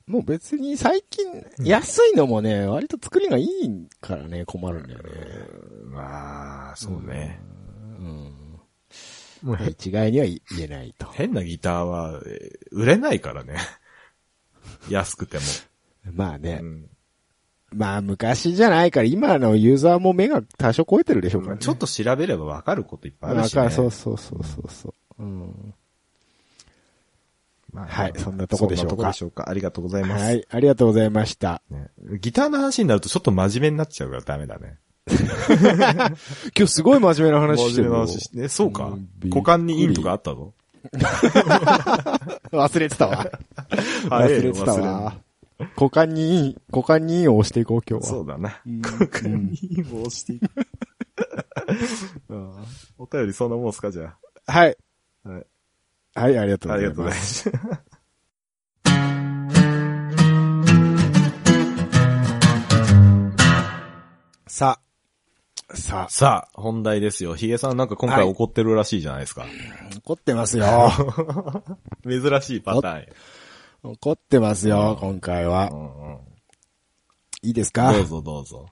[0.07, 1.25] もう別に最近、
[1.61, 5.11] 安いのもね、割と作りがいいからね、困るんだよね。
[5.87, 7.41] まあ、そうね。
[7.99, 8.35] うん。
[9.43, 11.07] もうへ一概には言えないと。
[11.13, 13.57] 変なギターは、えー売れないからね。
[14.89, 15.43] 安くても。
[16.13, 16.61] まあね。
[16.63, 16.87] うん
[17.75, 21.61] まあ昔じゃないから、今のユーザーも目が多少超えてるでしょうからね。
[21.61, 23.63] ちょっと調べればわかることいっぱいあるし、ね。
[23.63, 25.23] わかるそうそうそうそうそう。
[25.25, 25.75] うん。
[27.73, 29.49] まあはいそんなとこでしょうかそんなとこでしょうか。
[29.49, 30.25] ありがとうございます。
[30.25, 31.63] はい、ありがとうございました。
[31.69, 31.89] ね
[32.21, 34.79] ギターの話になるとちょっと真面目になっちゃうからダメだね。
[36.57, 40.55] 今日すごい真面目な話してるよ真面目な話して、ね、そうか股間にインとかあったぞ。
[42.53, 43.27] 忘れてたわ。
[44.11, 45.21] 忘れてたわ。
[45.77, 48.09] 股間にいい、股間にいいを押していこう、今日は。
[48.11, 48.61] そうだな。
[48.67, 50.51] うん股間にを押していく。
[52.29, 52.55] うん
[52.99, 54.77] お便りそんなもんすか、じゃはい。
[55.25, 55.29] あ。
[55.31, 55.47] はい。
[56.17, 57.71] はい、ありがとうあごりがとうございざいま。
[57.71, 57.85] ます
[64.49, 64.55] す。
[64.59, 64.79] さ
[65.73, 67.35] あ、ささあ、本題ですよ。
[67.35, 69.43] ヒゲさんなんか今回はい怒ってるらしいじゃないですか。
[69.43, 69.47] あ、
[69.99, 70.93] 怒ってますよ。
[72.09, 73.07] 珍しいパターンや。
[73.85, 75.75] 怒ってますよ、今回はう。
[75.75, 76.19] んうん
[77.43, 77.93] いいですか？
[77.93, 78.67] どうぞどうぞ。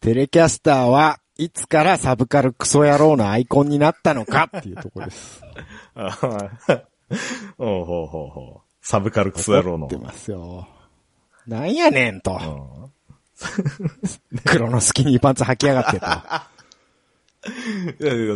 [0.00, 4.50] テレキャスターはいつからサブカルクソ野郎のアイコンになったのか？
[4.58, 5.40] っていうところです。
[5.94, 6.26] あほ
[7.82, 8.60] うほうほう。
[8.82, 9.86] サブカルクソ野郎の。
[9.86, 10.66] 怒ってますよ。
[11.46, 12.32] なんやねんと。
[12.32, 12.36] う
[12.86, 12.90] ん
[14.44, 15.98] 黒のスキニーパンツ履きやがって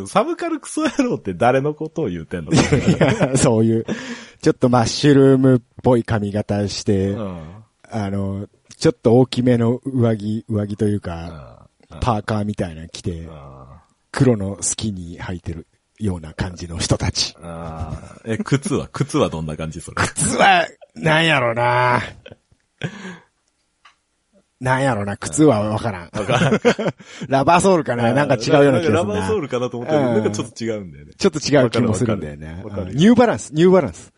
[0.02, 0.06] と。
[0.06, 2.52] サブカルクソ野郎って誰のことを言うてんの？
[2.52, 2.56] い
[2.98, 3.86] やそういう、
[4.44, 7.64] ちょっとマッシュルームっぽい髪型して、うん。
[7.90, 11.66] あの、ちょっと大きめの上着、上着というか、
[12.02, 13.26] パーカーみたいなの着て、
[14.12, 15.66] 黒のスキニー履いてる
[15.98, 17.34] ような感じの人たち。
[18.26, 19.96] え、靴は、靴はどんな感じそれ？
[19.96, 22.02] 靴は、なんやろな。
[24.60, 26.10] なんやろな、靴はわからん。
[27.28, 28.12] ラバーソールかな？
[28.12, 28.98] なんか違うような気がするな。
[28.98, 31.12] ラバーソールかなと思ったけど、うんなんかちょっと違うんだよね。
[31.16, 32.62] ちょっと違う気もするんだよね。
[32.92, 34.12] ニューバランス、ニューバランス。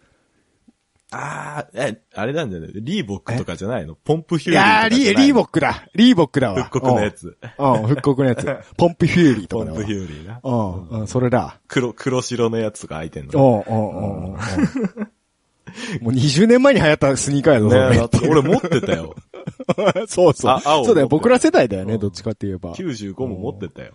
[1.12, 3.95] ああ、え、あれなんじゃないリーボックとかじゃないの？
[3.95, 5.88] ポンプヒューいリーとかやー、リリーボックだ。
[5.95, 6.64] リーボックだわ。
[6.64, 7.37] 復刻のやつ。
[7.59, 7.73] うん。
[7.73, 8.45] うん、復刻のやつ。
[8.77, 9.66] ポンプヒューリーとか。
[9.66, 10.40] ポンプヒューリーな。
[10.42, 11.61] うん、うん、それだ。
[11.69, 13.64] 黒、黒白のやつとか開いてんうの。
[13.69, 14.35] ん、うん、うん。
[14.35, 14.38] うん
[16.01, 19.14] もう20年前に流行ったスニーカーやぞ、ね俺持ってたよ。
[20.09, 20.61] そうそう。
[20.61, 22.73] そうだよ、僕ら世代だよね、うんどっちかって言えば。
[22.73, 23.92] 95も持ってたよ。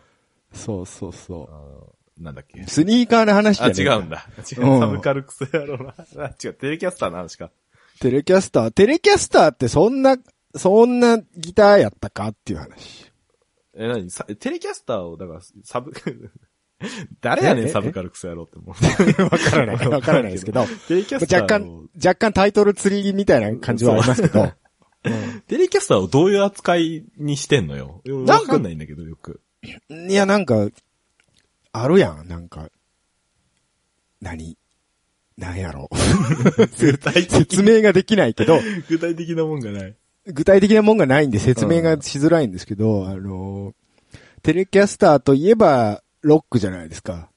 [0.53, 1.49] そうそうそ
[2.23, 2.59] なんだっけ？
[2.61, 2.67] う。。
[2.67, 4.25] スニーカーの話じゃあ、ねえ違うんだ。
[4.51, 4.65] 違う。
[4.73, 5.93] うんサブカルクソ野郎な。
[6.17, 6.53] あ、違う。
[6.53, 7.51] テレキャスターの話か。
[7.99, 10.17] テレキャスター、テレキャスターってそんな、
[10.55, 13.11] そんなギターやったかっていう話。
[13.75, 15.91] え、なにさテレキャスターを、だから、サブ、
[17.21, 18.75] 誰やねん、ええサブカルクソ野郎ってもう。
[19.23, 20.65] わからない、 わからないですけど。
[20.87, 24.41] テレキャスターを若干、若干タイトル釣りみたいな感じはありますけど。
[24.41, 24.51] うん
[25.47, 28.03] テレキャスターをどういう扱いにしてんのよ。
[28.27, 29.41] わかんないんだけど、よく。
[29.89, 30.67] いや、なんか、
[31.73, 32.69] あるやん、なんか。
[34.21, 34.57] 何？
[35.37, 35.89] なんやろ？
[36.79, 39.95] 具体的、説明ができないけど、 具体的なもんがない。
[40.27, 43.73] 具体的なもんがないんで説明がしづらいんですけど、あの、
[44.43, 47.31] テレキャスターといえば、ロックじゃないですか。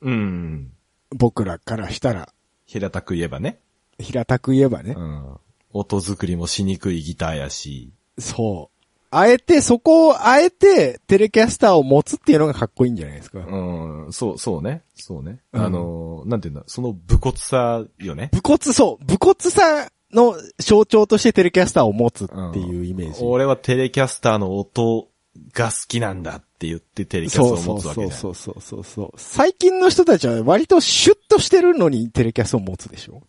[0.00, 0.72] うん。
[1.10, 2.32] 僕らからしたら、
[2.66, 3.58] 平たく言えばね。
[3.98, 5.02] 平たく言えばねう。
[5.02, 5.36] ん。
[5.72, 7.90] 音作りもしにくいギターやし。
[8.18, 8.77] そう。
[9.10, 13.38] あえて、そこを、あえて、テレキャスターを持つっていうのがかっこいいんじゃないですか。
[13.38, 14.82] うん、そう、そうね。
[14.94, 15.40] そうね。
[15.52, 18.30] うんあの、なんていうんだ、その武骨さよね。
[18.32, 23.24] 武骨、そう、武骨さの象徴としてテレキャスターを持つっていうイメージ。
[23.24, 25.08] 俺はテレキャスターの音
[25.52, 28.18] が好きなんだって言ってテレキャスをそうそう持つわけじゃん。
[28.18, 29.12] そうそうそうそう。
[29.16, 33.22] 最近の人たちは割とシュッとしてるのにテレキャスを持つでしょ？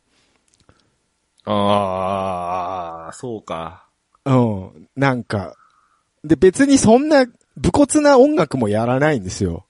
[1.46, 3.88] ああ、そうか。
[4.26, 4.88] うん。
[4.96, 5.56] なんか。
[6.24, 7.26] で、別にそんな、
[7.58, 9.66] 武骨な音楽もやらないんですよ。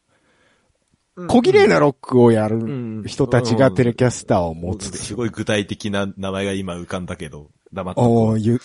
[1.27, 4.95] 小綺麗なロックをやる人たちがテレキャスターを持つ。
[4.97, 8.61] すごい具体的な名前が今浮かんだけど、黙っとこおー、ゆ、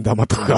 [0.00, 0.56] 黙っとくか。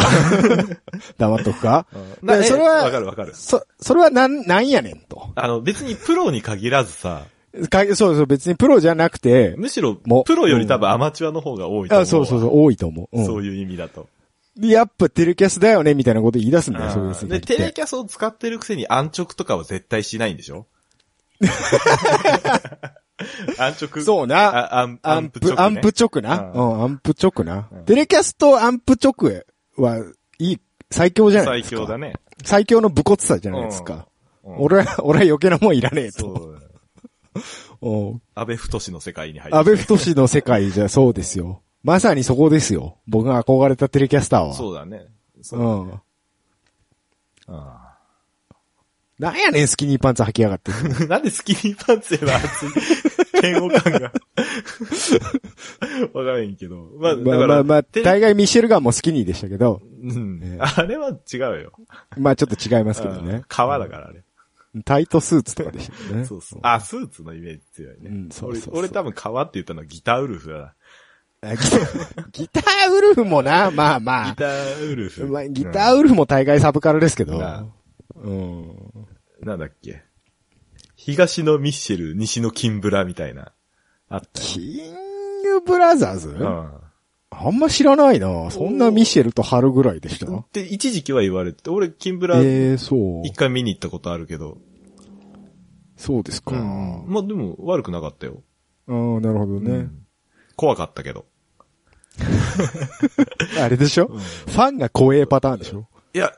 [1.19, 1.87] 黙っとくか。
[2.23, 2.27] う。
[2.27, 3.33] なでそれはわかるわかる。
[3.35, 5.31] そ、それはなん、なんやねんと。
[5.35, 7.27] あの、別にプロに限らずさ、
[7.69, 12.03] かそうそう、別にプロじゃなくて、むしろも、プロより多分アマチュアの方が多いと思うわ。
[12.03, 13.19] あそうそうそう、多いと思う。
[13.19, 14.09] うんそういう意味だと。
[14.61, 17.57] でやっぱテレキャスだよね、みたいなこと言い出すんだよ、そうで、たちって。
[17.57, 20.66] テレキャスを使ってるくせに安直とかは絶対しないんでしょ？
[23.59, 24.03] 安直？
[24.03, 24.49] そうな。
[24.49, 26.53] あアンアンプ、アンプ直な？
[26.55, 27.85] ううん、アンプ直なうん。
[27.85, 29.42] テレキャスとアンプ直
[29.77, 29.99] は、
[30.38, 31.77] いい、最強じゃない最ですか。
[31.83, 32.14] 強だね。
[32.44, 33.94] 最強の武骨さじゃないですか。
[33.94, 33.99] う
[34.53, 36.33] ん俺は、俺は余計なもんいらねえそと。
[36.33, 36.59] う。
[37.83, 39.59] うん安倍太の世界に入って。
[39.59, 41.62] 安倍太志の世界じゃそうですよ。
[41.83, 42.99] まさにそこですよ。
[43.07, 44.55] 僕が憧れたテレキャスターは。
[44.55, 45.07] そうだね。
[45.43, 45.64] そうう。
[45.88, 46.01] ん。
[47.49, 47.87] あ
[49.19, 50.73] なんやねん、スキニーパンツ履きやがって。
[50.73, 52.71] あ なんでスキニーパンツへの熱い
[53.43, 54.12] 嫌悪感が。
[56.14, 56.88] わからんけど。
[56.99, 61.73] まあ、だまあまあまあ、大概ミシェルガンもスキニーでしたけど、うんねあれは違うよ。
[62.16, 63.43] まあちょっと違いますけどうんね。
[63.49, 64.23] 革だからあれ。
[64.85, 66.25] タイトスーツとかでしたよね。
[66.25, 66.61] そうそう。
[66.62, 68.03] あ、スーツのイメージ強いね。
[68.05, 70.75] うんそうそうそう俺俺多分革って言ったのはギターウルフだな。
[71.42, 71.55] あ
[72.33, 74.31] ギター、ウルフもな、まあまあ。
[74.31, 75.26] ギターウルフ。
[75.26, 77.38] まあ、ギターウルフも大概サブカルですけど。
[77.38, 77.66] な
[78.16, 78.33] うん。
[78.33, 78.76] うん
[79.42, 80.03] なんだっけ。
[80.96, 83.53] 東のミッシェル、西のキンブラみたいな。
[84.11, 84.46] あったよ。
[84.46, 86.70] キングブラザーズ、うん。
[87.31, 88.50] あんま知らないな。
[88.50, 90.26] そんなミシェルとハルぐらいでした？
[90.53, 93.26] で、一時期は言われてて、俺、キンブラ、ええそう。
[93.26, 94.59] 一回見に行ったことあるけど。
[95.96, 96.53] そうですか。
[96.53, 97.05] うん。
[97.07, 98.42] まあでも、悪くなかったよ。
[98.88, 99.70] ああ、なるほどね。
[99.70, 100.07] うん
[100.57, 101.24] 怖かったけど。
[103.61, 105.87] あれでしょ、ファンが怖えパターンでしょ？
[106.14, 106.33] いや、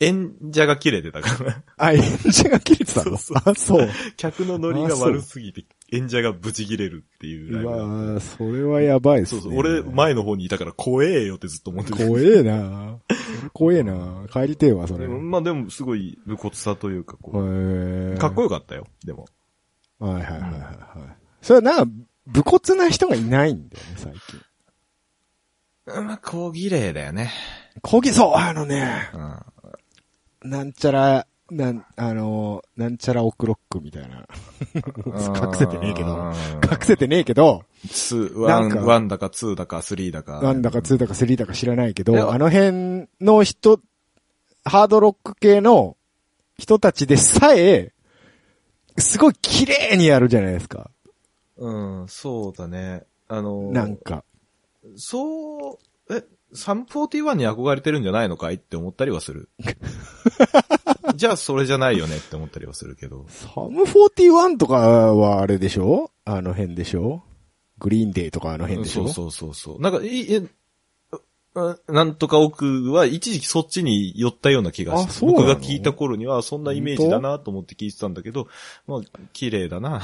[0.00, 1.62] 演者が切れてたから。
[1.76, 3.16] あ、演者が切れてたの？
[3.18, 3.88] そうあ、そう。
[4.16, 7.84] 客のノリが悪すぎて、演者がブチ切れるっていうライうブだった。
[7.84, 9.40] わーそれはやばいですね。
[9.42, 9.60] そうそう。
[9.60, 12.06] 俺、前の方にいたから怖えよってずっと思ってた。
[12.06, 12.98] 怖えな
[13.52, 15.06] 怖えな帰りてえわ、それ。
[15.06, 19.26] まあでも、すごい武骨さというか、こう、かっこよかったよ、でも。
[19.98, 21.16] はいはいはいはいはい。
[21.42, 21.92] それはなんか、
[22.26, 24.40] 武骨な人がいないんだよね、最近。
[26.02, 27.30] まあ、小綺麗だよね。
[27.82, 29.10] こぎ、そう、あのね、
[30.42, 30.50] うん。
[30.50, 34.26] なんちゃら、なん、あの、なんちゃらオクロックみたいな。
[34.74, 36.32] 隠せてねえけど、
[36.70, 40.40] 隠せてねえけど、 two、one、one だか two だか three だか。
[40.40, 43.80] なんだか2だか3だか知らないけど、あの辺の人、
[44.64, 45.96] ハードロック系の
[46.58, 47.92] 人たちでさえ、
[48.98, 50.90] すごい綺麗にやるじゃないですか。
[51.56, 53.04] うん、そうだね。
[53.28, 54.24] あの、なんか。
[54.96, 59.48] そう、え、 Sum 41に憧れてるんじゃないのかいって思ったりはする。
[61.14, 63.26] じゃあそれじゃないよねって思ったりはするけど。
[63.28, 66.10] Sum 41とかはあれでしょ？
[66.24, 67.22] あの辺でしょ？
[67.78, 69.08] グリーンデーとかあの辺でしょ？
[69.08, 69.80] そうそうそうそう。
[69.80, 70.42] なんか、い、え、あ
[71.52, 78.46] なんとか奥は一時期そっちに寄ったような気がして、僕が聞いた頃にはそんなイメージだなと思って聞いてたんだけど、
[78.86, 79.00] まあ、
[79.32, 80.00] 綺麗だな。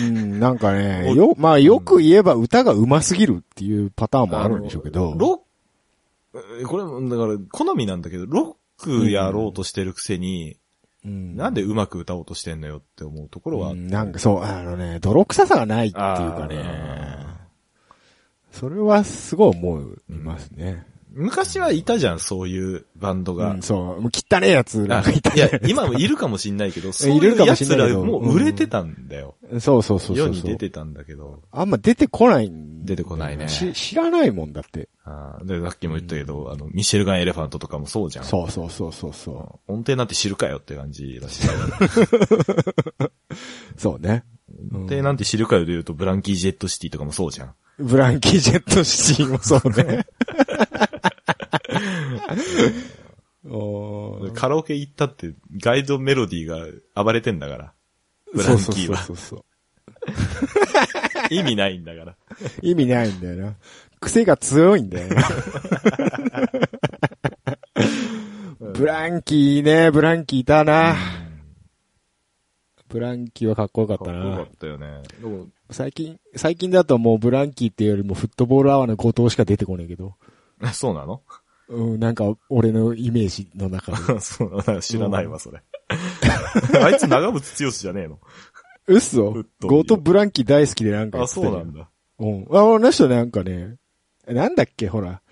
[0.00, 5.14] うん、なんかね、 およ、まあよく言えば歌が上手すぎるっていうパターンもあるんでしょうけど。
[5.16, 5.44] ロ
[6.34, 10.56] ック、これ、だから、好みなんだけど、ロックやろうとしてるくせに、
[11.04, 17.23] うんなんで上手く歌おうとしてんのよって思うところはうんなんかそう、あのね、泥臭さがないっていうかねあ。
[18.54, 20.86] それはすごい思いますね。
[21.14, 23.52] 昔はいたじゃん、そういうバンドが。
[23.52, 24.00] うん、そう。
[24.00, 29.36] もう汚ねえやつらあがいたいや、今もいるかもしんないけど、そういいるかもうやつらもう売れてたんだよ。
[29.60, 30.16] そうそうそうそう。
[30.16, 31.42] 世に出てたんだけど。
[31.52, 34.88] あんま出てこないん出てこないねし知らないもんだって。
[35.04, 38.24] あーで、さっきも言ったけど、あの、ミシェルガン・エレファントとかもそうじゃん。
[38.24, 41.46] そうそうそうそうそ音程なんて知るかよって感じだし。
[41.46, 43.10] う。
[43.78, 44.24] そうね。
[44.72, 47.54] 音程なんて知るかよで言うと、ブランキー・ジェット・シティとかもそうじゃん。
[47.78, 50.06] ブランキー・ジェット・シティもそうね。
[53.46, 57.72] おーカラオケ行ったって、ガイドメロディーが暴れてんだから。
[58.32, 58.98] ブランキーは。
[58.98, 59.44] そうそうそうそう
[61.30, 62.16] 意味ないんだから。
[62.62, 63.54] 意味ないんだよな。
[64.00, 65.28] 癖が強いんだよな。
[68.74, 70.96] ブランキーね、ブランキーいたな。
[72.88, 74.56] ブランキーはかっこよかったなかっこよかっ。
[74.56, 75.02] たよね。
[75.74, 80.14] 最近、最近だともうブランキーっていうよりもフットボールアワーの後藤しか出てこないけど。
[80.60, 81.22] あそうなの？
[81.68, 84.20] うん、なんか、俺のイメージの中で。
[84.20, 85.62] そうだな、知らないわ、それ。
[86.80, 88.20] あいつ長渕剛じゃねえの？
[88.86, 91.88] うっそフットゴートブランキー大好きでなんか言あ、ってたそうなんだ。
[92.20, 92.46] うん。
[92.50, 93.76] あ、あの人なんかね、
[94.28, 95.22] なんだっけ、ほら。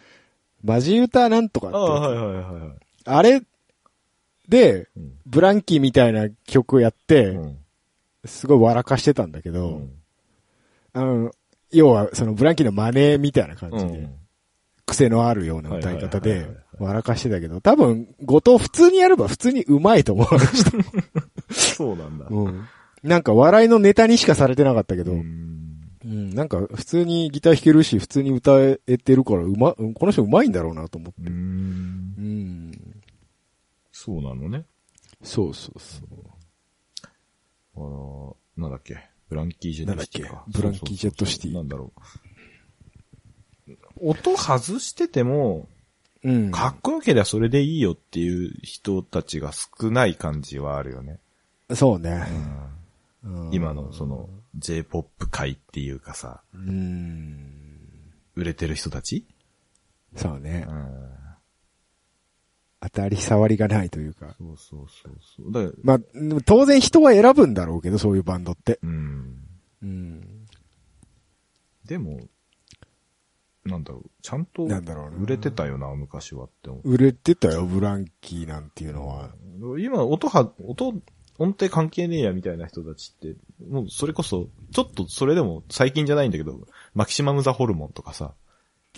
[0.65, 2.79] マジ歌なんとかってあやつはいはいはいはい。
[3.05, 3.43] あれ
[4.49, 7.59] で、うんブランキーみたいな曲をやって、うん
[8.25, 10.02] すごい笑かしてたんだけど、うん
[10.93, 11.31] あの、
[11.71, 14.15] 要はそのブランキーの真似みたいな感じで、うん。
[14.85, 16.47] 癖のあるような歌い方で
[16.79, 20.27] 笑かしてたけど、多分、後藤普通にやれば普通に上手いと思う。
[21.53, 22.27] そうなんだ。
[22.29, 22.65] うん。
[23.03, 25.23] なんか笑いのネタにしかされてなかったけど、ううん、
[26.05, 31.31] んなんか普通にギター弾けるし、普通に歌えてるから、うま、うんこの人上手いんだろうなと思って。
[31.31, 32.73] うーんうん。
[33.93, 34.65] そうなのね。
[35.23, 36.09] そうそうそう。
[37.77, 39.12] あの、なんだっけ。
[39.33, 40.29] ブランキージェットシティか。
[40.29, 40.59] なんだっけ？
[40.59, 41.93] ブランキージェットシティなんだろ
[43.67, 43.73] う。
[44.11, 45.69] 音外してても、
[46.23, 46.51] うん。
[46.51, 51.19] かっこよければそれでいいよっていう人たちが少ない感じはあるよね。
[51.75, 52.27] そうね。
[53.25, 57.51] うんうん今のその J-POP 界っていうかさ、うん。
[58.35, 59.25] 売れてる人たち？
[60.17, 60.73] そうねう。
[60.73, 61.09] ん。
[62.83, 64.35] 当たり障りがないというか。
[64.39, 65.75] そうそうそうそう。
[65.85, 66.01] まあ、
[66.45, 68.81] 当然人は選ぶんだろうけど、そういうバンドって。
[68.83, 69.37] うん。
[69.83, 70.47] うん。
[71.85, 72.21] でも、
[73.65, 76.93] なんだろう、ちゃんとなんだろうな売れてたよな、昔はって思う。
[76.93, 79.31] 売れてたよ、ブランキーなんていうのは。
[79.79, 80.89] 今、音は、音、
[81.39, 88.35] 音程関係ねえやみたいな人たちって、もうそれこそ、ちょっとそれでも最近じゃないんだけど、マキシマムザホルモンとかさ。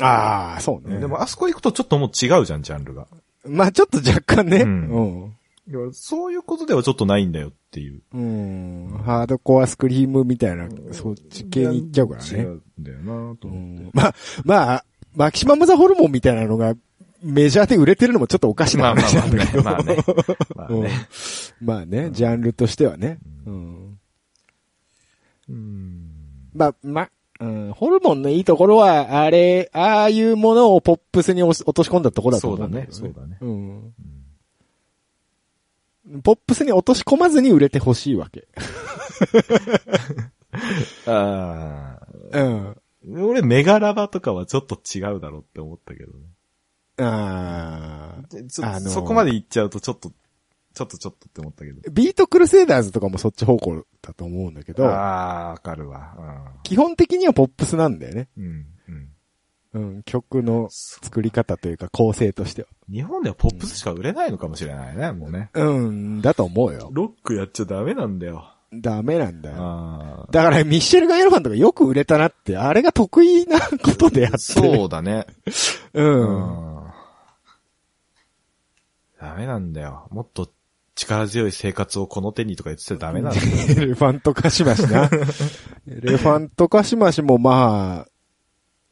[0.01, 0.99] ああ、そうね。
[0.99, 3.07] でもあそこ行くとちょっともう違うじゃん、ジャンルが。
[3.47, 4.59] まあちょっと若干ね。
[4.63, 5.37] ううんん。
[5.67, 8.03] いやそういうことではちょっとないんだよっていう。
[8.13, 9.01] うん。
[9.05, 12.29] ハードコアスクリームみたいな、そっち系に行っちゃうからね。
[12.31, 13.83] 違うんだよなとう思って。
[13.85, 13.91] ん。
[13.95, 16.75] まあ、まあ、マキシマムザホルモンみたいなのが
[17.23, 19.63] メジャーで売れてるのもちょっとおかしな話なんだけど。
[19.63, 19.97] まあね。
[20.55, 20.91] まあうんね。
[21.63, 23.19] まあね、ジャンルとしてはね。
[23.47, 23.99] うん。
[25.49, 26.11] うん。
[26.55, 27.09] まあ、ま、
[27.45, 32.93] うん、ホルモンのいいところは、あれ、ああいうものをポップスに落とし込んだところだとそうだね思うんだけ。
[32.93, 33.37] どそうだね。
[33.41, 33.47] う
[36.17, 36.23] ん。
[36.23, 38.47] ポップスに落とし込まずに売れてほしいわけ。
[41.07, 41.99] あ
[42.33, 42.69] うん。
[42.69, 42.75] あ。
[43.21, 46.19] 俺、メガラバとかはちょっと違うだろうって思ったけどね。
[46.99, 48.23] ああ。
[48.23, 50.13] のーそこまで行っちゃうとちょっと、
[50.75, 51.81] ちょっとちょっとって思ったけど。
[51.93, 56.53] BEAT CRUSADERS とかもそっち方向だと思うんだけど、ああ、わかるわ。
[56.65, 58.29] 基本的にはポップスなんだよね。
[58.37, 58.45] うん。
[58.45, 58.67] うん。
[59.75, 59.95] うん。
[59.97, 62.69] うん、曲の作り方というか構成としては。
[62.91, 65.51] 日本ではポップスしか売れないのかもしれないね、もうね。
[65.55, 66.91] うん、だと思うよ。
[66.93, 68.51] ロックやっちゃダメなんだよ。
[68.73, 69.57] ダメなんだよ。
[69.59, 74.39] あだからミッシェル・ガン・エレファントとかよく売れたなって、あれが得意なことであって。
[74.39, 75.27] そうだね。
[75.93, 76.03] う。。
[76.03, 76.85] うん
[79.21, 80.07] ダメなんだよ。
[80.11, 80.51] もっと
[80.95, 83.47] 力強い生活をこの手にとか言ってたらダメなんだよ。
[83.69, 85.11] エレファントカシマシな。
[85.89, 88.09] エレファントカシマシもまあ、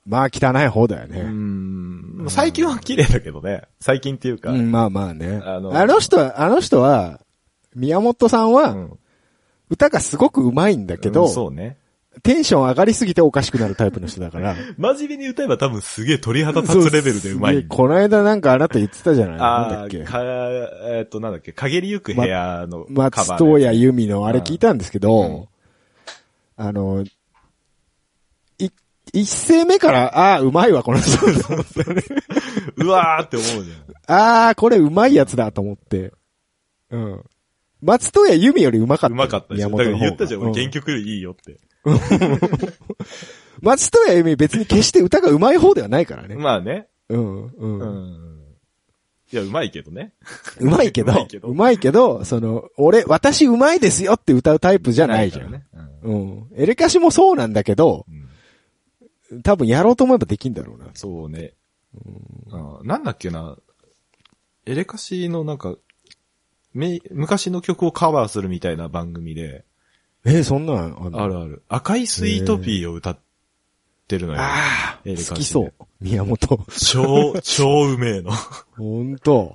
[0.04, 1.20] まあ汚い方だようね。
[1.22, 2.26] ん。
[2.28, 3.62] 最近は綺麗だけどね。
[3.80, 4.50] 最近っていうか。
[4.50, 5.40] うん、まあまあね。
[5.44, 7.20] ああのの人は、あの人は、
[7.74, 8.98] 宮本さんは、うん
[9.72, 11.78] 歌がすごく上手いんだけど、うんそうね。
[12.22, 14.54] テンション上がりすぎておかしくなるタイプの人だから。
[14.78, 17.64] 真面目に歌えば多分すげえ鳥肌立つレベルで うまい。
[17.66, 20.04] この間なんかあなた言ってたじゃないなんだっけ？
[20.90, 23.64] えっと、なんだっけ、陰りゆく部屋のカバ松ー任で。
[23.66, 25.44] 谷由実のあれ聞いたんですけど、うん
[26.54, 27.02] あの、
[28.58, 28.68] い、
[29.14, 31.16] 一声目から、ああ、うまいわ、この人。
[32.76, 34.14] うわーって思うじゃん。
[34.14, 36.12] ああ、これうまいやつだと思って。
[36.90, 37.24] うん。
[37.80, 39.14] 松任谷由実よりうまかった。
[39.14, 39.72] うまかったじゃん。
[39.72, 41.58] だから言ったじゃん、俺うん原曲よりいいよって。
[43.60, 46.36] 松任谷由実別に決して歌がうまい方ではないからね。
[46.36, 46.88] まあね。
[47.08, 47.78] うん、うん。
[47.78, 47.84] う。
[47.84, 48.32] うん
[49.32, 50.12] いや、うまいけどね。
[50.60, 51.14] うまいけど
[51.44, 55.50] うまいけど、その、俺、私うまいですよって歌うタイプじゃないじゃん。
[55.50, 55.64] ね。
[56.02, 56.48] うんうん。
[56.54, 58.22] エレカシもそうなんだけど、うん
[59.42, 60.90] 多分やろうと思えばできんだろうな。
[60.92, 61.54] そうね。
[62.50, 63.56] あなんだっけな。
[64.66, 65.76] エレカシのなんか、
[66.74, 69.64] め、昔の曲をカバーするみたいな番組で、
[70.24, 71.22] えーそんなんあんの？
[71.22, 71.62] あるある。
[71.68, 73.18] 赤いスイートピーを歌っ
[74.06, 74.38] てるのよ。
[74.40, 75.72] ああ、好きそう。
[76.00, 76.64] 宮本。
[76.78, 78.30] 超、超うめえの。
[78.76, 79.54] ほんと。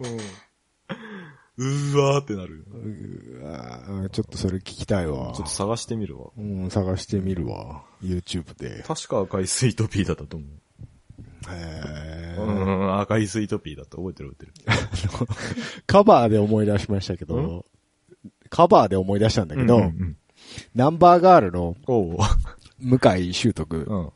[1.59, 2.63] うーわーってなるよ。
[2.69, 5.47] うわーちょっとそれ聞きたいわちょっと。
[5.47, 6.31] 探してみるわ。
[6.37, 7.83] うん、探してみるわ。
[8.03, 8.83] YouTube で。
[8.83, 10.49] 確か赤いスイートピーだったと思う。
[11.49, 13.97] へーうん、赤いスイートピーだった。
[13.97, 15.27] 覚えてる覚えてる。
[15.87, 17.65] カバーで思い出しましたけど、
[18.49, 20.17] カバーで思い出したんだけど、うんうん
[20.75, 21.75] ナンバーガールの。
[22.79, 24.09] 向井修徳うん。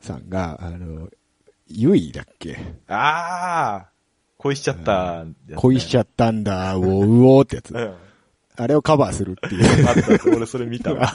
[0.00, 1.08] さんが、あの、
[1.66, 2.56] ゆいだっけ？
[2.88, 3.90] ああ
[4.38, 7.78] 恋しちゃったね、恋しちゃったんだ、うおうおってやつう。
[7.78, 7.94] ん。
[8.56, 9.88] あれをカバーするっていう。
[9.88, 11.14] あった、俺それ見たわ。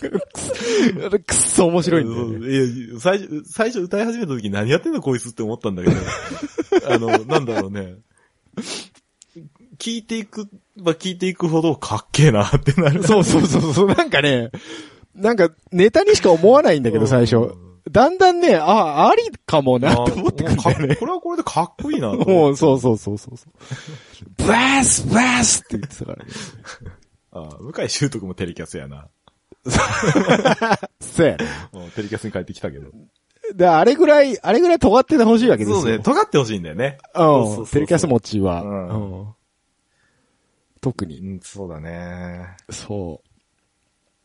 [0.00, 2.28] くっそ面白いんだよ
[2.92, 2.98] ね。
[3.00, 5.96] 最初、最初歌い始めた時何やってんのこいつって思ったんだけど、
[6.90, 7.96] あの、なんだろうね。
[9.78, 13.02] 聞いていくば聞いていくほどかっけえなってなる。
[13.04, 13.88] そうそうそうそう。
[13.88, 14.50] なんかね、
[15.14, 17.54] なんかネタにしか思わないんだけど、最初。
[17.90, 20.96] だんだんね、あ、ありかもなって思ってくるんだよね。
[20.96, 22.12] これはこれでかっこいいな。
[22.16, 24.48] もう、そうそうそうそうそう。
[24.48, 26.30] バースバースって言ってたからね。
[27.32, 29.08] ああ向井修徳もテレキャスやな。
[31.00, 31.36] そう
[31.94, 32.90] テレキャスに帰ってきたけど。
[33.54, 35.80] で、あれぐらい、あれぐらい尖っててほしいわけですよ。
[35.82, 36.98] そうね、尖ってほしいんだよね。
[37.14, 37.66] そうん。
[37.66, 38.62] テレキャス持ちは。
[38.62, 39.26] うんうん
[40.84, 41.18] 特に。
[41.20, 42.46] うん、そうだね。
[42.70, 43.22] そ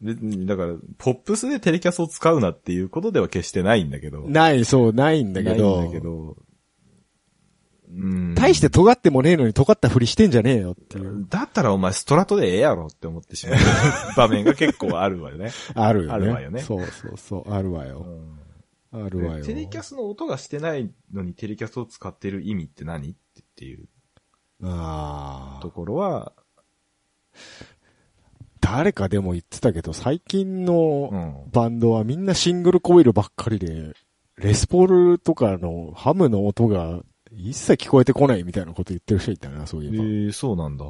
[0.01, 4.26] 別に、だから、ポップスでテレキャスを使うなっていうことでは決してないんだけど。
[4.26, 4.30] う。
[4.30, 5.78] ない、そう、ないんだけど。
[5.78, 6.36] ないんだけど。
[7.91, 8.36] うん。
[8.36, 11.26] 大して尖ってもねえのに尖ったふりしてんじゃねえよっていう。
[11.30, 13.57] だったらお前ストラトでええやろって思ってしまう
[14.16, 15.51] 場面が結構あるわよね。
[15.74, 16.14] あるよね。
[16.14, 18.05] あるわよねそうそうそう、あるわよ。
[18.91, 19.45] あるわよ。
[19.45, 23.88] テレキャスの音がしてないのにテレキャスを使ってる意味って何ってっていう
[24.64, 25.62] ああ。
[25.62, 26.34] ところは、
[28.62, 31.52] 誰かでも言ってたけど、最近うのん。
[31.52, 33.94] バンドはみんなシングルコイルばっかりで、
[34.38, 40.04] レスポールとかのハムの音が一切聞こえてこないみたいなこと言ってる人いたな、そういええば。
[40.04, 40.86] ー、そうなんだ。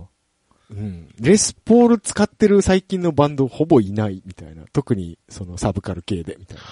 [0.71, 1.09] うん。
[1.19, 4.63] レスポール使ってる最近のバンドほぼいないみたいな。
[4.71, 6.63] 特にそのサブカル系でみたいな。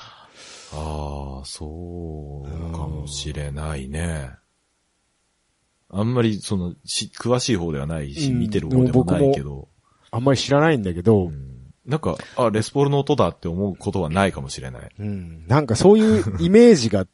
[0.73, 4.31] ああ、そうかもしれないね。
[5.89, 9.67] あんまり、その、し、詳しい方ではないし、うん見てる方でもないけど、
[10.11, 11.57] あんまり知らないんだけど、うん
[11.87, 14.91] なんか、あ、レスポールの音だって思うことはないかもしれない。
[14.99, 15.47] うん。
[15.47, 17.07] なんかそういう イメージが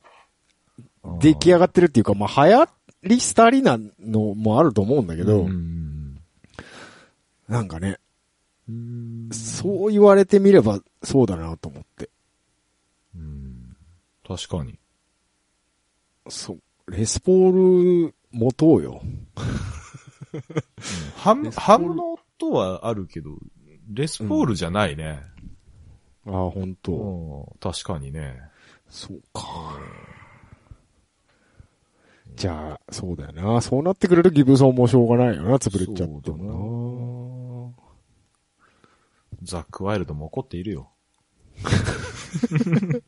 [1.19, 2.69] 出来上がってるっていうか、まあ流行
[3.03, 6.19] り廃りなのもあると思うんだけけど、うん。
[7.47, 7.99] なんかね、
[8.67, 12.09] うんそう言われてみればそうだなと思って。
[13.15, 13.77] うん
[14.27, 14.79] 確かに。
[16.29, 16.91] そう。
[16.91, 19.01] レスポール持とうよ。
[21.15, 23.31] ハム、レスポールハムの音はあるけど、
[23.91, 25.21] レスポールじゃないね。
[26.25, 28.39] ああ、本当、うん確かにね。
[28.89, 29.77] そうか。
[32.35, 33.61] じゃあ、そうだよな。
[33.61, 37.75] そうなってくれるギブソンもしょうがないよな、潰れちゃってそうだも
[39.43, 40.89] ザックワイルドも怒っているよ。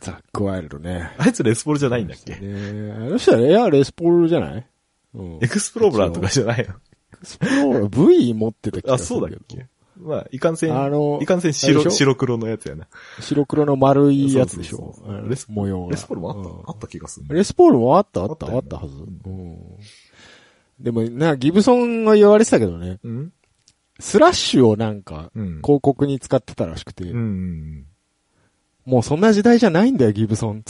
[0.00, 0.12] な。
[0.12, 1.12] ザックワイルドね。
[1.18, 2.36] あいつレスポールじゃないんだっけ？
[2.36, 4.66] ねあの人はね、いや、レスポールじゃない？
[5.14, 5.38] うん。
[5.42, 6.74] エクスプローラーとかじゃないの？
[7.22, 9.20] スプローラー V 持ってた気あ、がする。
[9.20, 9.66] そうだっけ？
[9.98, 11.96] まあ、いかんせん、あのいかんせんあ白、れでしょ？
[11.96, 12.86] 白黒のやつやな。
[13.20, 14.78] 白黒の丸いやつでしょ？
[14.78, 15.90] そうそうそうあのレス模様が。
[15.90, 17.34] レスポールもあった、うんあった気がする。
[17.36, 18.22] レスポールもあった？
[18.22, 18.32] あった？
[18.32, 18.96] あったよねあったはず。
[18.96, 19.58] うん。
[20.80, 23.32] でも、なんかギブソンが言われてたけどね、うん
[23.98, 25.46] スラッシュをなんか、うん。
[25.60, 27.86] 広告に使ってたらしくて、うんうん。
[28.84, 30.64] もうそんな時代じゃないんだよ、ギブソン。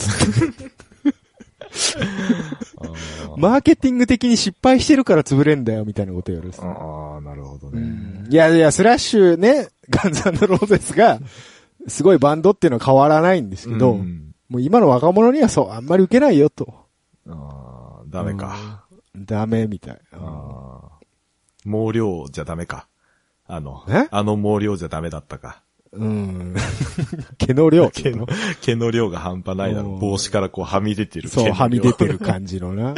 [3.37, 6.65] マーケティング的に失敗してるから潰れんだよ、みたいなこと言われてた。
[6.65, 7.81] ああ、なるほどうね。
[7.81, 11.19] んいやいや、スラッシュね、 ガンズローゼスが、
[11.87, 16.67] すごいバンドっていうのは変わらないんですけど、うんもう今の若者にはそう、あんまり受けないよと。
[17.25, 18.83] ああ、ダメか。
[19.15, 19.25] うん。
[19.25, 20.01] ダメみたい。
[20.11, 20.99] ああ。
[21.63, 22.89] 毛量じゃダメか。
[23.47, 25.61] あのえ、あの毛量じゃダメだったか。
[25.93, 26.55] うん。
[27.37, 27.89] 毛の量。
[27.89, 28.27] 毛の、
[28.61, 29.97] 毛の量が半端ないだろう。
[29.97, 32.95] ん帽子からこうはみ出てるそう、量はみ出てる感じのな。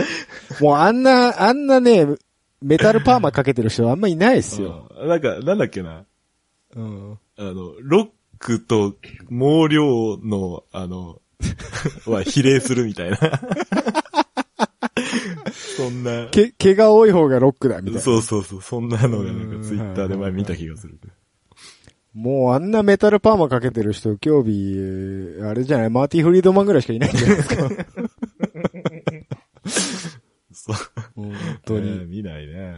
[0.61, 2.05] もうあんな、あんなね、
[2.61, 4.87] メタルパーマかけてる人はあんまいないですよ。
[4.97, 6.05] うんなんか、なんだっけな。
[6.75, 7.19] うん。
[7.37, 8.91] あの、ロックと
[9.29, 11.19] 毛量の、あの、
[12.05, 13.17] は比例するみたいな。
[15.51, 16.27] そんな。
[16.31, 18.01] 毛、毛が多い方がロックだ、みたいな。
[18.01, 20.97] そうそうそう、そんなのがなんかツイッターで前見た気がする。
[22.13, 27.69] もうあんなメタルパーマかけてる人、今日日、あれじゃない、マーティ・フリードマンぐらいしかいないんじゃないですか。
[30.53, 30.75] そう。
[31.15, 31.33] 本
[31.65, 32.05] 当に。
[32.05, 32.75] 見ないね。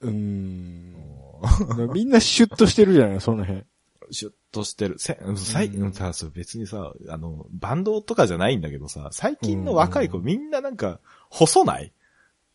[0.00, 0.94] うーん。
[1.92, 3.64] みんなシュッとしてるじゃない、その辺。
[4.10, 4.94] シュッとしてる。
[4.98, 11.00] せ、最うん、さ、別にさ、あの、バンドとかじゃないんだけどさ、最近の若い子みんななんか、
[11.30, 11.92] 細ない？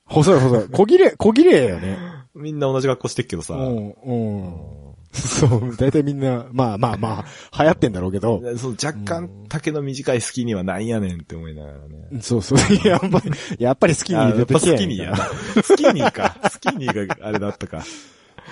[0.05, 0.69] 細い細い。
[0.69, 1.97] 小切れ、小切れよね。
[2.33, 3.53] みんな同じ格好してっけどさ。
[3.53, 4.82] うん、うん。
[5.15, 8.41] そう、大体みんな、まあまあまあ、流行ってんだろうけど。
[8.57, 12.21] そう若干丈の短いスキニーはなんやねんって思いながらね。
[12.21, 12.57] そうそう。
[12.87, 15.17] やっぱり、やっぱり好きにあやっぱスキニーやな。
[15.63, 16.35] スキニーか。
[16.49, 17.83] スキニーがあれだったか。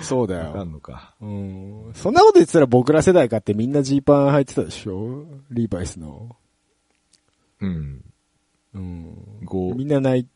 [0.00, 0.64] そうだよ。
[0.64, 1.14] んのか。
[1.20, 1.90] うん。
[1.94, 5.26] そんなこと言ってたら僕ら世代かってみんなジーパン履いてたでしょ？
[5.50, 6.36] リーバイスの。
[7.60, 8.04] うん。
[8.74, 9.16] うん。
[9.44, 10.26] 5みんなナイ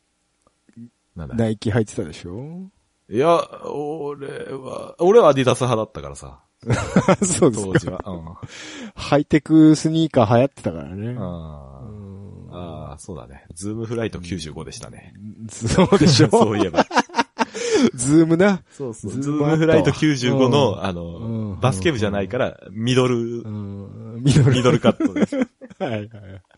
[1.17, 2.69] ナイキ履いてたでしょ？
[3.09, 6.41] いや、俺は、俺はアディダス派だったからさ、
[7.25, 7.73] そうですか。
[7.73, 8.03] 当時は。
[8.07, 8.35] うん。
[8.95, 11.15] ハイテクスニーカー流行ってたからね。
[11.19, 11.81] あ
[12.51, 13.45] あー、そうだね。
[13.55, 15.13] ズームフライト95でしたね。
[15.49, 16.85] そうでしょ そういえば。
[17.95, 18.63] ズームな。
[18.71, 19.11] そうそう。
[19.13, 21.03] ズズーームフライト95の、うんあうの
[21.57, 24.23] ん、バスケ部じゃないから、ミドルう、ん。
[24.23, 24.53] ミドル。
[24.53, 25.37] ミドルカットです。
[25.37, 25.43] は
[25.89, 26.09] いはい。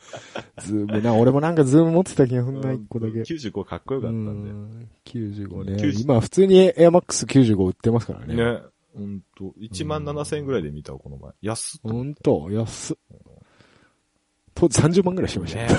[0.63, 1.15] ズームな。
[1.15, 3.21] 俺もなんかズーム持ってた気がすんな、一個だけ。
[3.21, 4.51] 95かっこよかったんで。
[4.51, 5.83] うん95ね。
[5.83, 8.35] 90今普通にエアマックス95売ってますからね。
[8.35, 8.61] ね。
[8.97, 11.33] ほんと、1万7000円ぐらいで見たわ、この前。
[11.43, 12.97] 安っとほんと、安っ。
[14.55, 15.73] 当時30万ぐらいしましたねね。。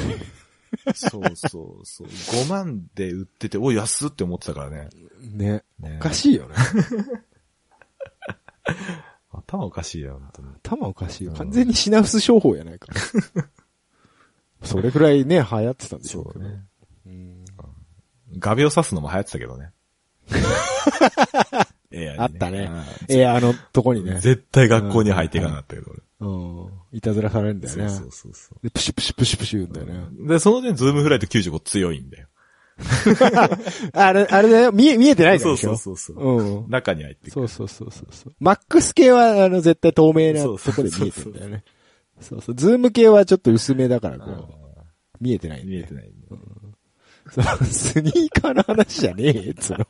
[0.93, 2.07] そうそうそう。
[2.07, 4.89] 5万で売ってて、お、安っって思ってたからね。
[5.19, 5.63] ね。
[5.79, 6.55] ねおかしいよね。
[9.31, 10.47] 頭おかしいよ、本当に。
[10.63, 11.33] 頭おかしいよ。
[11.33, 12.93] 完全に品薄商法やないか。
[14.63, 16.45] それぐらいね、流行ってたんでしょうけど。
[16.45, 16.61] ね。
[17.05, 17.45] うん
[18.37, 19.71] 画鋲刺すのも流行ってたけどね。
[21.91, 24.19] エアにあったねあえー、あのとこにーね。
[24.19, 26.27] 絶対学校に履いていかなかったけど、う
[26.67, 26.97] ん。
[26.97, 27.83] いたずらされるんだよね。
[27.83, 30.07] 俺そうそうそうそで、プシュプシュプシュプシュ言うんだよね。
[30.25, 30.27] う。
[30.27, 32.27] で、その点、ズームフライト95強いんだよ。
[33.93, 34.71] あれ、あれだよ。
[34.71, 36.37] 見え、見えてないでしょそうそうそう。
[36.37, 36.69] うん。
[36.69, 37.31] 中に入ってくる。
[37.31, 38.33] そうそうそうそうそう。
[38.39, 41.51] マックス系は、あの、絶対透明なそうそうとこで見えてるんだよね。
[41.51, 41.78] そうそう。
[42.19, 44.47] ズーム系はちょっと薄めだから、こう、
[45.19, 45.65] 見えてない。
[45.65, 46.41] 見えてないんだよ。
[47.31, 49.85] そうスニーカーの話じゃねえよ、つうの。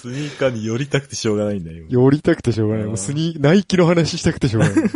[0.00, 1.84] スニーカーに寄りたくてしょうがないんだよ。
[1.88, 2.84] 今寄りたくてしょうがない。
[2.86, 4.84] もうスニー、ナイキの話したくてしょうがない。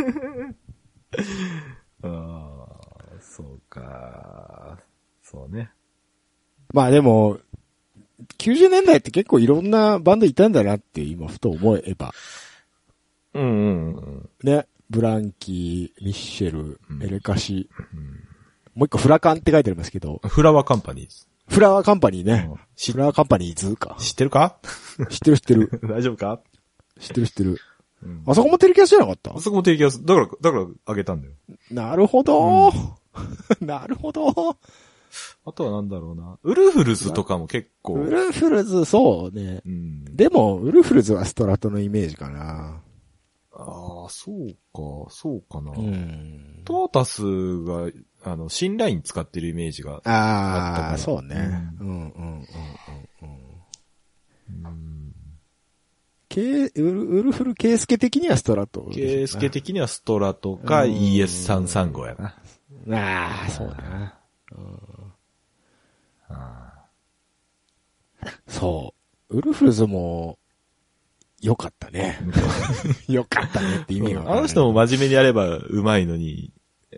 [2.03, 4.79] ああ、そうか。
[5.21, 5.71] そうね。
[6.73, 7.39] まあでも、
[8.37, 12.13] 90年代って結構いろんなバンドいたんだなって今ふと思えば。
[13.33, 14.29] うんうんうん。
[14.43, 14.67] ね。
[14.89, 17.69] ブランキー、ミッシェルう、んエレカシ、
[18.75, 21.25] もう一個フラカンって書いてありますけど、フラワーカンパニーズ。
[21.47, 22.59] フラワーカンパニーねうん。
[22.75, 23.95] しフラワーカンパニーズか。
[23.99, 24.57] 知ってるか？
[25.09, 25.79] 知ってる知ってる。
[25.87, 26.41] 大丈夫か？
[26.99, 27.51] 知ってる知ってる。
[28.03, 29.35] うんあそこもテレキャスじゃなかった？
[29.35, 30.05] あそこも提供する。
[30.05, 31.33] だから、だからあげたんだよ。
[31.71, 32.71] なるほど、
[33.61, 34.57] なるほど。
[35.45, 36.37] あとはなんだろうな。
[36.43, 37.93] ウルフルズとかも結構。
[37.93, 39.61] ウルフルズ、そうね。
[39.65, 40.03] うん。
[40.15, 42.81] でも、ウルフルズはストラトのイメージかな。
[43.57, 45.71] ああ、そうか、そうかな。
[45.71, 46.61] うん。
[46.65, 47.23] トータス
[47.63, 47.89] が、
[48.23, 49.95] あの、新ライン使ってるイメージが。
[49.95, 51.71] あったああ、そうね。
[51.79, 52.09] ううんうんうん
[53.21, 53.39] うん。
[54.51, 54.65] うん。
[54.65, 55.13] うん。
[56.27, 58.89] ケーウルウルフルケイスケ的にはストラト。
[58.91, 60.91] ケースケ的にはストラトかうん。
[60.91, 62.35] ES335 やな。
[62.99, 64.19] ああ、そうだな。
[68.47, 68.93] そ
[69.29, 69.37] う。
[69.37, 70.39] ウルフルズも、
[71.41, 72.19] 良かったね。
[73.07, 74.31] 良かったねって意味が。
[74.31, 76.51] あの人も真面目にやれば上手いのに、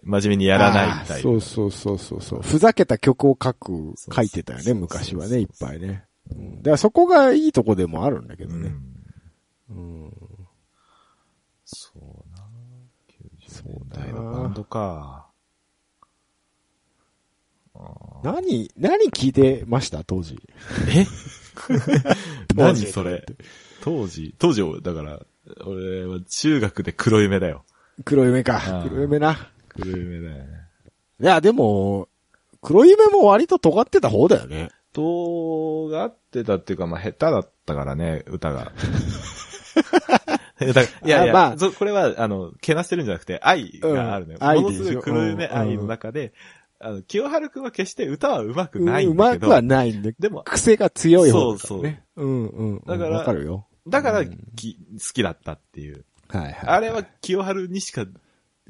[0.04, 1.30] 真面目にやらないタイプ。
[1.30, 2.42] あーそうそうそうそうそう。
[2.42, 6.06] ふざけた曲を書く、書いてたよね、昔はね、いっぱいね。
[6.32, 8.74] うんだからそこがいいとこでもあるんだけどね。
[9.70, 10.04] うん。
[10.04, 10.14] うん。
[11.64, 12.38] そうな
[13.48, 15.28] そう90だな年代のバンドか。
[18.24, 20.38] 何、何聞いてました当時？
[20.90, 21.06] え？
[22.56, 23.26] 何それ？
[23.88, 25.20] 当時、当時、だから、
[25.66, 27.64] 俺は中学で黒夢だよ。
[28.04, 29.50] 黒夢か黒夢な。
[29.70, 30.48] 黒夢だよね。
[31.22, 32.10] いや、でも、
[32.62, 34.70] 黒夢も割と尖ってた方だよね。
[35.90, 38.72] がってたっていうか、まあ、下手だったからね、歌が。
[40.60, 44.40] いやいや、あまあそこれは、あの、けなしてるんじゃなくて、愛があるのよ。
[44.42, 46.34] うん愛ものすごい黒夢うん愛の中で、
[46.80, 50.16] あの、清春くんは決して歌は上手くないうんだけど、まくはないんで。
[50.18, 52.04] でも、癖が強い方だからそうね。
[52.16, 52.84] うんうん。
[52.86, 53.67] だからわかるよ。
[53.90, 56.06] だから、うんき好きだったっていう。
[56.30, 56.54] はいはい。
[56.66, 58.06] あれは清春にしか、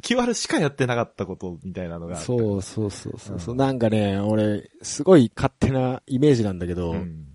[0.01, 2.18] 清春しかやってなかったことみたいなのが。
[2.18, 7.26] そうそうそうそうそう、うんなんかね、俺、すごい勝手なイメージなんだけど、うん。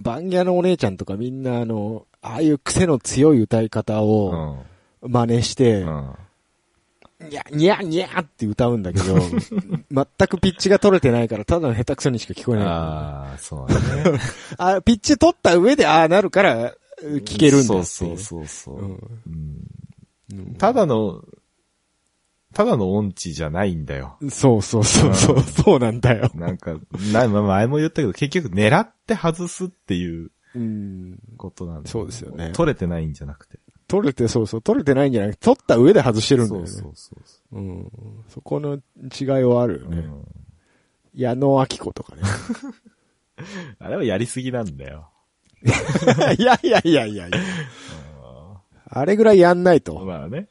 [0.00, 4.56] バンギャのお姉ちゃんとかみんなあの、ああいう癖の強い歌い方うを
[5.02, 5.10] ん。
[5.10, 6.14] 真似して、うん。
[7.28, 9.18] にゃ、にゃ、にゃって歌うんだけど、
[9.90, 12.66] 全くピッチが取れてないから、ただの下手くそにしか聞こえない。
[12.66, 12.70] あ
[13.30, 14.18] ああ、そうだね。
[14.84, 17.84] ピッチ取った上でああなるから、聞けるんだっていう。
[17.84, 19.00] そうそうそう
[20.58, 21.22] ただの、
[22.54, 24.16] ただの音痴じゃないんだよ。
[24.30, 26.30] そうそうそうそう、そうなんだよ。
[26.34, 26.74] なんか、
[27.12, 31.18] な、まあ前も言ったけど、結局狙って外すっていううん。
[31.36, 33.58] ことなんだそうですよね取れてないんじゃなくて。
[33.86, 36.66] 取れて、そうそう、取れてないんじゃなくて、取った上で外してるんだよね。
[36.68, 37.90] そうそうそうそうん。
[38.28, 39.90] そこの違いはあるよう。
[39.90, 39.96] ね。
[39.98, 40.24] うん
[41.12, 42.22] 矢野明子とかね。
[43.80, 45.10] あれはやりすぎなんだよ。
[45.62, 47.38] い やいやいやいやいや。
[48.92, 50.04] あれぐらいやんないと。
[50.04, 50.48] まあね。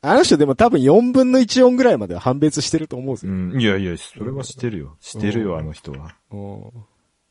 [0.00, 3.26] あの人でも多分4分の1音ぐらいまでは判別してると思うぜ。
[3.26, 3.60] うん。
[3.60, 4.96] いやいや、それはしてるよ。
[5.00, 6.16] してるよ、あの人は。
[6.30, 6.70] うん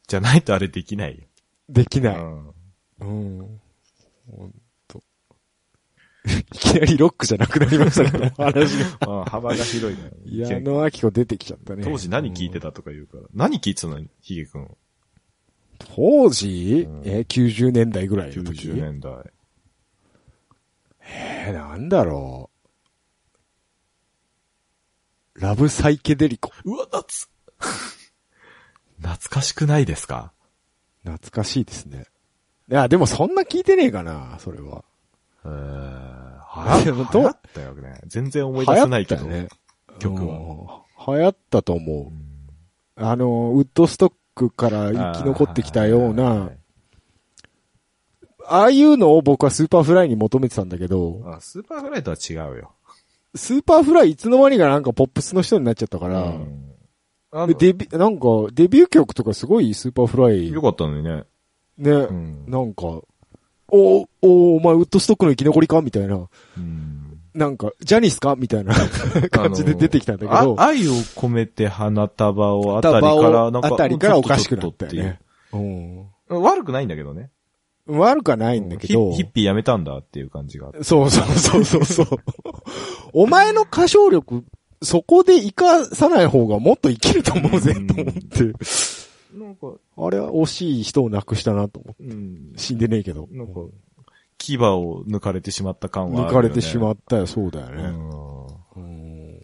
[0.08, 1.26] じゃないとあれできないよ。
[1.68, 2.16] できない。
[2.16, 2.48] うん
[3.00, 3.60] うん。
[4.32, 4.54] ほん
[4.88, 5.04] と。
[6.26, 9.08] いきなりロックじゃなくなりましたけど、話が。
[9.08, 10.12] まあ、幅が広いから。
[10.26, 11.84] 矢野明子出てきちゃったね。
[11.84, 13.24] 当時何聞いてたとか言うから。
[13.34, 14.70] 何聞いてたのヒゲ君。
[15.80, 19.14] 当時、うんえー、90年代ぐらいの時？90年代。
[21.02, 22.50] えー、なんだろ
[25.36, 25.42] う。
[25.42, 26.52] ラブサイケデリコ。
[26.66, 27.30] うわ、夏
[29.00, 30.34] 懐かしくないですか？
[31.04, 32.06] 懐かしいですね。
[32.70, 34.84] いや、でもそんな聞いてねえかな、それは。
[35.46, 38.02] えー、でもどう流行ったよね。
[38.08, 39.26] 全然思い出せないけど。
[39.26, 39.48] ね。
[40.00, 40.84] 曲は。
[41.06, 41.16] は。
[41.16, 42.12] 流行ったと思う。
[43.02, 46.52] あの、ウッドストックから生き残ってきたような、
[48.46, 52.72] ああいうのを僕はスーパーフライに求めてたんだけど、あ、スーパーフライとは違うよ。
[53.36, 56.64] スーパーフライいつの間にかなんかポップスの人になっちゃったから、うん
[57.48, 61.26] デビューなんか、デビュー曲とかすごいスーパーフライ、よかったのにね。
[61.78, 62.46] ね、うん。
[62.48, 63.02] なんか、
[63.68, 66.16] おおお前ウッドストックの生き残りかみたいな。
[66.16, 67.07] うん
[67.38, 68.74] なんか、ジャニスかみたいな
[69.30, 70.60] 感じで出てきたんだけど。
[70.60, 73.68] あ愛を込めて花束をあたりから、なんか。
[73.68, 75.20] あたりからおかしくなったよね。
[76.30, 77.30] 悪くないんだけどね。
[77.86, 79.12] 悪くはないんだけど。
[79.12, 80.72] ヒヒッピーやめたんだっていう感じが。
[80.82, 82.08] そうそうそうそうそう。
[83.14, 84.44] お前の歌唱力、
[84.82, 88.44] そこで活かさない方がもっと生きると思うぜ、うんと思って。
[89.38, 92.04] なんか、あれは惜しい人を亡くしたなと思って。
[92.04, 92.54] うん。
[92.56, 93.28] 死んでねえけど。
[93.32, 93.54] なんか、
[94.38, 96.30] 牙を抜かれてしまった感はあるよね。
[96.30, 97.84] 抜かれてしまったよ、そうだよね。
[97.84, 98.46] うん。
[98.76, 99.40] うん。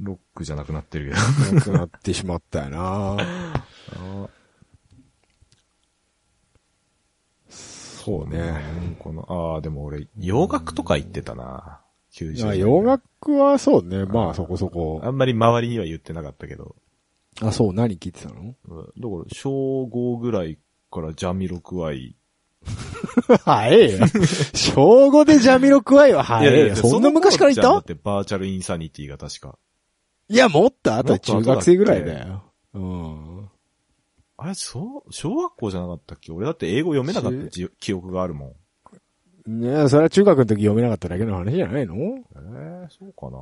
[0.00, 1.54] ロックじゃなくなってるけど。
[1.56, 3.16] 亡くなってしまったよな
[7.48, 8.38] そうね。
[8.38, 11.80] うんこの、ああ、でも俺、洋楽とか言ってたな。
[12.12, 14.04] 90いや、年洋楽はそうね。
[14.04, 15.00] まあそこそこ。
[15.02, 16.76] あんまり周りには言ってなかったけど。
[17.40, 18.40] あ、そう、何聞いてたの？
[18.42, 20.58] うんだから、小5ぐらい
[20.90, 22.14] からジャミロクワイ。
[23.44, 24.06] 早えよ。
[24.54, 26.76] 小5でジャミロクワイは早えよ。
[26.76, 27.62] そんな昔からいた？
[27.62, 29.58] だってバーチャルインサニティが確か。
[30.28, 32.44] いや、もっと後中学生ぐらいだよ。
[32.74, 33.48] うん。
[34.36, 36.32] あれ、そう、小学校じゃなかったっけ？
[36.32, 38.56] 俺だって英語読めなかった記憶があるも
[39.46, 39.60] ん。
[39.60, 41.94] ねえ、それは中学の時読めなかっただけの話じゃないの？
[41.94, 41.98] え
[42.86, 43.38] えそうかな。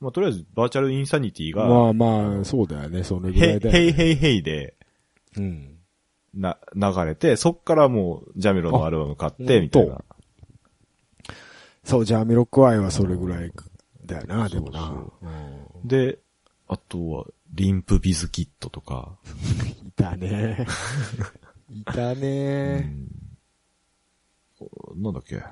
[0.00, 3.78] まあ、とりあえず、バーチャルインサニティが、まあまあ、そうだよね、そのぐらへいいだよ、ね。
[3.80, 4.74] へいへいへいで、
[5.38, 5.73] うん。
[6.34, 10.02] な、流れて、そっからもう、ジャミロのアルバム買って、あみたいな。
[11.84, 13.52] そう、ジャミロクワイはそれぐらい
[14.06, 14.80] だよな、でもな。
[14.80, 16.18] そううんで、
[16.66, 19.16] あとは、リンプビズキットとか、
[19.86, 20.66] いたね。
[21.70, 22.78] いたうね。
[22.80, 23.08] ん
[24.96, 25.42] なんだっけ、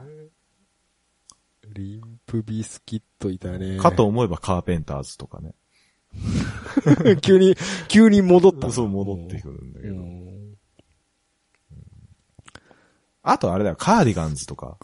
[1.75, 3.79] リンプビスキットいたね。
[3.79, 5.55] かと思えばカーペンターズとかね。
[7.23, 7.55] 急に、
[7.89, 8.71] 急に戻った。
[8.71, 10.32] そう戻ってくるんだけうど。
[13.25, 13.31] ん。
[13.31, 14.77] あとあれだよ、カーディガンズとか。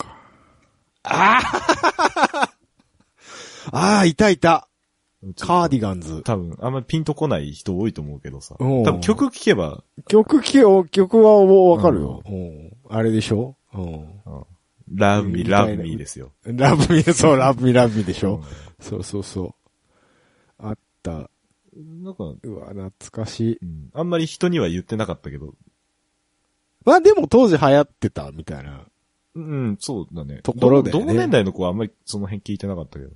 [1.02, 1.40] あ
[3.72, 4.68] あ、いたいた。
[5.40, 6.22] カーディガンズ。
[6.22, 8.54] 多分、あんまりピンとこない人多いと思うけどさ。
[8.58, 12.22] うん多分曲聴けば、曲聴けよ、曲はわかるよ。
[12.24, 12.72] うん。
[12.88, 13.56] あれでしょ？
[13.74, 14.06] うん。
[14.94, 16.32] ラブミ、ラブミですよ。
[16.44, 18.36] ラブミ、そう、ラブミ、ラブミでしょ？
[18.36, 18.42] うん
[18.80, 19.54] そうそうそう。
[20.58, 21.30] あった。
[21.76, 23.58] なんか、うわ、懐かしい。
[23.60, 25.52] うんあんまり人には言ってなかったけど、
[26.88, 28.84] まあでも当時流行ってたみたいな。
[29.34, 30.40] うん、そうだね。
[30.42, 33.10] ところだよねど同年代の子はあんまりその辺聞いてなかったけど。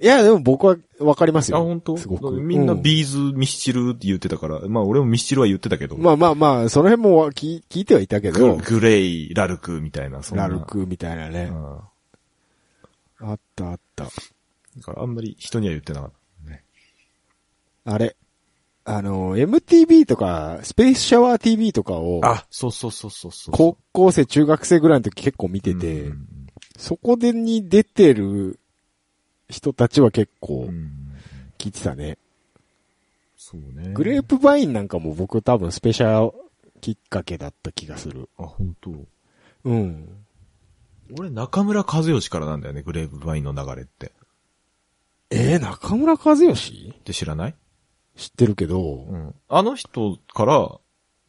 [0.00, 1.64] いや、でも僕はわかりますあ、よ。
[1.64, 1.96] 本当？
[1.96, 2.32] すごく。
[2.32, 10.48] みんなうんビーズ、ミスチルって言ってたから、まあ俺もミスチルは言ってたけど、まあまあまあ、その辺も聞聞いてはいたけどグ、グレイ、ラルクみたいな、そんな。
[10.48, 11.52] ラルクみたいなね。
[11.52, 13.28] うん。
[13.30, 14.04] あったあった。
[14.06, 14.10] だ
[14.82, 16.12] からあんまり人には言ってなかっ
[16.44, 16.64] たね。
[17.84, 18.16] あれ。
[18.84, 23.54] あの、MTV とか、スペースシャワー TV とかを、あ、そうそうそうそうそう。
[23.54, 26.26] 高校生、中学生ぐらいの時結構見てて、うん
[26.78, 28.58] そこでに出てる
[29.48, 30.92] 人たちは結う構んうん
[31.58, 32.18] 聞いてたね。
[33.36, 33.92] そうね。
[33.92, 36.32] グレープバインなんかも僕多分スペシャル
[36.80, 38.28] きっかけだった気がする。
[38.38, 38.90] あ、本当。
[39.64, 40.08] うん。
[41.18, 44.10] 俺、中村和義からなんだよね、グレープバインの流れって。
[45.30, 47.54] えー、中村和義って知らない？
[48.16, 49.34] 知ってるけど、うん。
[49.48, 50.78] あの人から、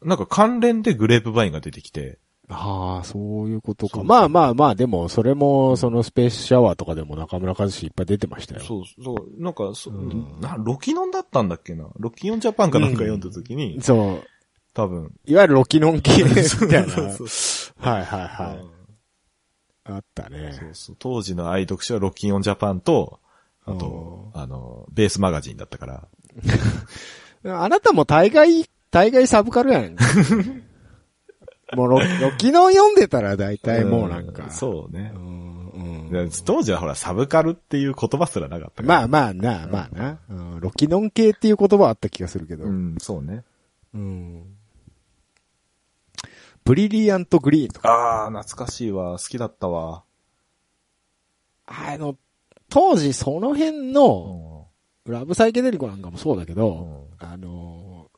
[0.02, 2.18] なんか関連でグレープバインが出てきて、
[2.48, 4.02] ああ、そういうことか。
[4.02, 8.60] まあまあまあ、でも、それも、そのスペースシャワーとかでも中村和志いっぱい出てましたよ。
[8.60, 11.88] そう、そう、なんか、そうんな、ロキノンだったんだっけな？
[11.98, 14.24] ロキノンジャパンかなんか読んだ時に、そう。
[14.74, 16.92] 多分、いわゆるロキノン系 みたいな。
[16.92, 18.74] はいそうそうはいはい。
[19.84, 20.52] あったね。
[20.58, 20.96] そうそう。
[20.98, 23.20] 当時の愛読書はロッキンオンジャパンと、
[23.64, 26.08] あとお、あの、ベースマガジンだったから。
[27.44, 29.96] あなたも大概、大概サブカルやん。
[31.74, 34.46] もうロ、ロッキノン読んでたら大体もうなんか。
[34.46, 35.18] んそうねう。
[35.18, 36.30] ん。
[36.44, 39.00] 当時はほら、サブカルっていう言葉すらなかったから。
[39.00, 40.18] まあまあな、まあな。
[40.28, 42.64] うんロキノン系っていう言葉はあった気がするけど。
[42.64, 43.44] うん、そうね。
[43.94, 44.42] うん。
[46.64, 47.90] ブリリアントグリーンとか。
[47.90, 49.18] ああ、懐かしいわ。
[49.18, 50.04] 好きだったわ。
[51.66, 52.16] あの、
[52.70, 54.10] 当時その辺うの、
[54.50, 54.53] ん。
[55.12, 58.10] ラブサイケデリコなんかもそうだけうど、んあの、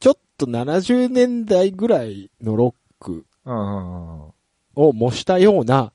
[0.00, 3.26] ちょっと70年代ぐらいのロック。
[4.74, 5.92] を模したような、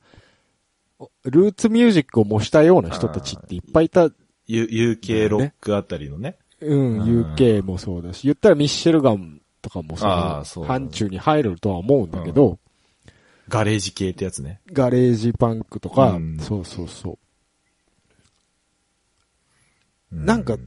[1.23, 4.09] ルーツミュージックを模したような人たちっていっぱいいた。
[4.47, 6.37] UK ロックあたりのね。
[6.61, 12.59] うん、うん UK もそうだし、言ったらミッシェルガンとかもそう範疇に入るとは思うんだけど、
[13.49, 14.61] ガレージ系ってやつね。
[14.71, 17.17] ガレージパンクとか、うんそうそうそう。
[20.11, 20.57] うなんか、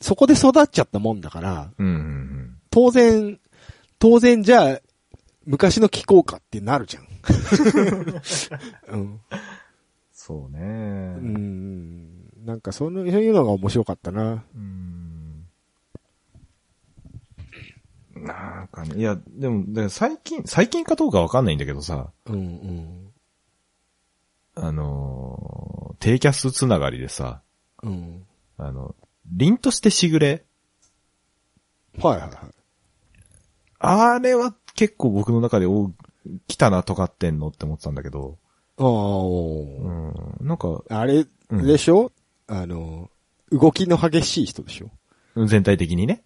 [0.00, 1.70] そこで育っちゃったもんだから。
[2.70, 3.38] 当然、
[3.98, 4.80] 当然じゃあ、
[5.46, 7.08] 昔の聴こうかってなるじゃん。
[8.88, 9.20] うん。
[10.12, 10.60] そうね。
[10.60, 12.24] うん。
[12.44, 14.44] なんかその、そういうのが面白かったな。
[14.54, 14.94] うん
[18.24, 23.10] なんかね、いや、でも、で最近、最近かどうかわかんないんだけどさ、うんうん。
[24.54, 27.42] あのー、低キャスつながりでさ、
[27.84, 28.26] うん。
[28.58, 28.94] あの、
[29.32, 30.44] 凛としてしぐれ
[32.00, 32.30] はいはいはい。
[33.78, 35.92] あれは結構僕の中で、お
[36.48, 38.38] 来たな、尖ってんのって思ってたんだけど、
[38.78, 42.12] ああ、おうーん、なんか、あれうんでしょ、
[42.46, 43.10] あの、
[43.52, 45.46] 動きの激しい人でしょ？
[45.46, 46.22] 全体的にね。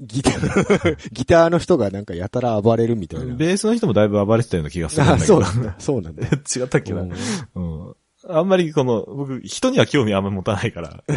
[0.00, 3.34] ギター、 ギターの人がなんかやたら暴れるみたいな。
[3.34, 5.26] ベースの人もだいぶ暴れてたような気がするんだあけど。
[5.26, 5.74] そうなんだ。
[5.78, 6.22] そうなんだ。
[6.26, 7.02] 違ったっけな。
[7.02, 7.12] うん
[7.54, 7.96] うん。
[8.28, 11.02] あんまりこの、僕、人には興味あんま持たないから、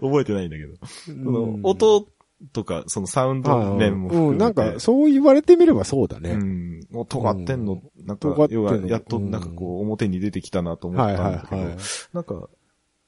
[0.00, 0.74] 覚えてないんだけど。
[0.86, 2.06] その音
[2.52, 4.32] とか、そのサウンド面も含めて。
[4.32, 6.30] うん、なんか、そう言われてみればそうだね。
[6.30, 6.80] うん。
[6.90, 11.76] もう尖ってんの、なんか要は、やっとうんなんかこう、表に出てきたなと思ったんだけど、はい。
[12.14, 12.48] なんか、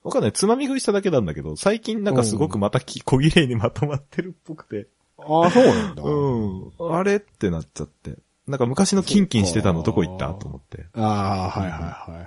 [0.03, 0.33] わかんない。
[0.33, 4.87] つまみ食いしただけなんだけど、最近なんかすごくまたき小綺麗にまとまってるっぽくて。
[5.19, 6.03] ああ、そうなんだ。
[6.03, 6.95] うん。
[6.95, 8.19] あれってなっちゃって。
[8.47, 10.33] なんか昔のキンキンしてたのどこ行った？
[10.35, 10.87] と思って。
[10.95, 12.23] ああ、はいはいは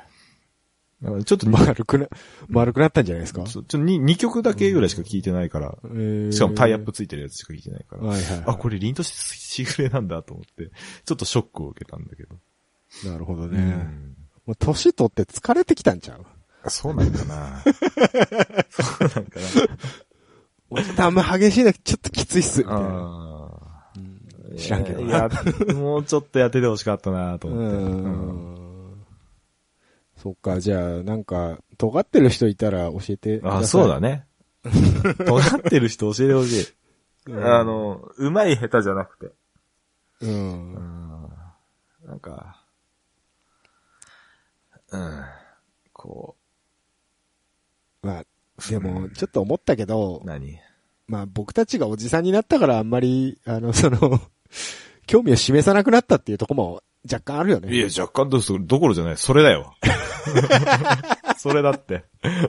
[1.20, 1.24] い。
[1.24, 2.08] ちょっとに、丸くな、
[2.50, 3.44] 丸くなったんじゃないですか？
[3.44, 8.44] ちょっとに2曲だけぐらいしか聞いてないから、えーしかもタイアップついてるやつしか聞いてないから、はいはいはい。
[8.48, 10.72] あ、これ凛としぐれなんだと思って、
[11.06, 12.36] ちょっとショックを受けたんだけど。
[13.10, 13.60] なるほどうね。
[13.62, 14.16] ん
[14.46, 16.26] もう年取って疲れてきたんちゃう
[16.70, 17.62] そうなんかな
[18.70, 22.60] そうなんかちょっとあんま激しいのちょっときついっす。
[22.60, 23.39] みたいな
[24.58, 25.30] 知らんけどいや、
[25.76, 27.76] もうちょっとやっててほしかったなとう思って。
[27.78, 29.06] うんん。
[30.18, 33.62] そっか、じゃあ、なんか、尖ってる人いたら教えてください。
[33.64, 34.26] あ、そうだね。
[35.26, 36.68] 尖ってる人教えてほしい。
[37.28, 39.26] うんあの、うまい下手じゃなくて。
[40.22, 40.28] う。
[40.28, 41.30] うんん。
[42.06, 42.66] なんか、
[44.92, 45.24] うん。
[45.94, 46.36] こ
[48.02, 48.26] まあ、
[48.70, 50.60] でも、ちょっと思ったけどう、、何？
[51.08, 54.22] まあ僕たちがおじさんになったからあんまり、あの、その、
[55.08, 57.74] 興味を示さなくなったっていうところも若干あるよね。
[57.74, 59.18] いや、若干どそどころじゃない。
[59.18, 59.74] それだよ。
[61.38, 62.04] それだって。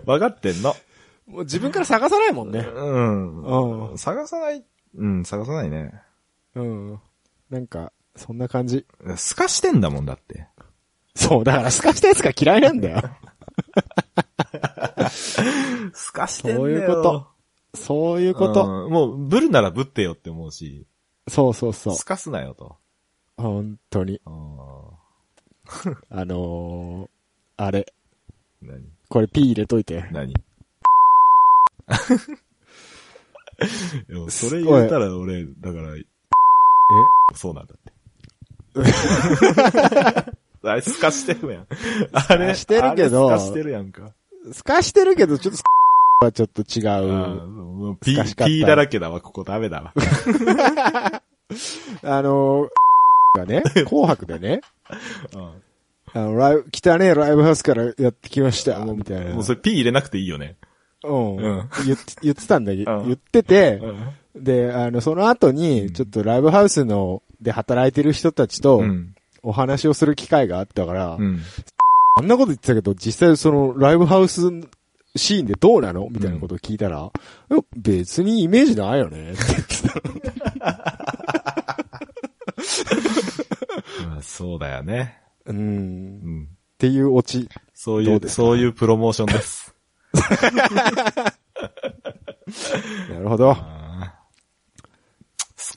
[0.04, 0.74] 分かってんの？
[1.26, 2.60] もう自分から探さないもんね。
[2.60, 3.90] うん。
[3.90, 4.64] うん探さない。
[4.96, 5.92] うん、探さないね。
[6.56, 7.00] うん。
[7.48, 8.84] なんか、そんな感じ。
[9.16, 10.48] 透かしてんだもんだって。
[11.14, 13.02] そう、だから透かしたやつが嫌いなんだよ。
[15.94, 16.60] 透かしてんだよ。
[16.60, 17.26] そういうこと。
[17.74, 18.84] そういうこと。
[18.84, 20.86] うんもう、ぶるならぶってよって思うし、
[21.30, 22.04] そうそうそう透。
[22.04, 22.76] かすなよと。
[23.36, 24.20] 本当に。
[24.26, 24.30] あ
[26.10, 27.86] あのー、あれ。
[28.62, 28.84] ー何？
[29.08, 30.08] これ P 入れといて。
[30.10, 30.34] 何？
[34.08, 36.04] でもそれ言ったら俺、だから、え？
[37.34, 37.92] そうなんだって。
[40.62, 41.66] あれ、透かしてるやん。
[42.12, 44.12] あれ、してるけどあれ透かしてるやんか。
[44.52, 45.62] 透かしてるけど、ちょっと、
[46.20, 49.94] はちょっと違うピー、ピーだらけだわ、ここダメだわ。
[52.04, 54.60] あのー、がね、紅白でね、
[55.34, 55.62] うん
[56.12, 59.32] あの、ライブ、汚ねえライブハウスからやってきました、みたいな。
[59.32, 60.56] もうそれピー入れなくていいよね。
[61.04, 61.36] うん。
[61.36, 63.80] うん言って、言ってたんだけど、うん言ってて、
[64.34, 64.44] うん。
[64.44, 69.14] で、あの、その後に、ちょっとライブハウスの、で働いてる人たちとう、ん。
[69.42, 71.40] お話をする機会があったから、うん。
[72.18, 74.50] あんなこと言ってたけど、実際その、ライブハウス
[75.16, 76.08] シーンでどうなの？
[76.10, 76.98] みたいなことを聞いたら、
[77.50, 79.82] いや別にイメージないよね、って言って
[80.60, 80.70] た。
[84.06, 85.18] まあそうだよね。
[85.46, 85.56] うん。
[85.58, 86.44] うん。
[86.44, 86.46] っ
[86.78, 87.48] ていうオチ。
[87.74, 89.74] そういう、そういうプロモーションです。
[93.10, 93.56] なるほど。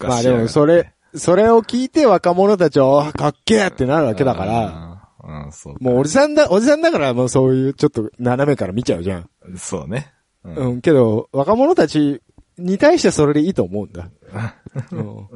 [0.01, 4.92] まあでもそれ、それを聞いて若者たちは、あかっけえってなるわけだから。
[5.23, 5.79] うん、そうか。
[5.83, 9.29] もうおじさんだ、おじさんだからもうそういうちょっと斜めから見ちゃうじゃん。
[9.55, 10.13] そうね。
[10.43, 12.21] うんうん、けど、若者たち
[12.57, 14.09] に対してそれでいいと思うんだ。
[14.91, 15.27] うん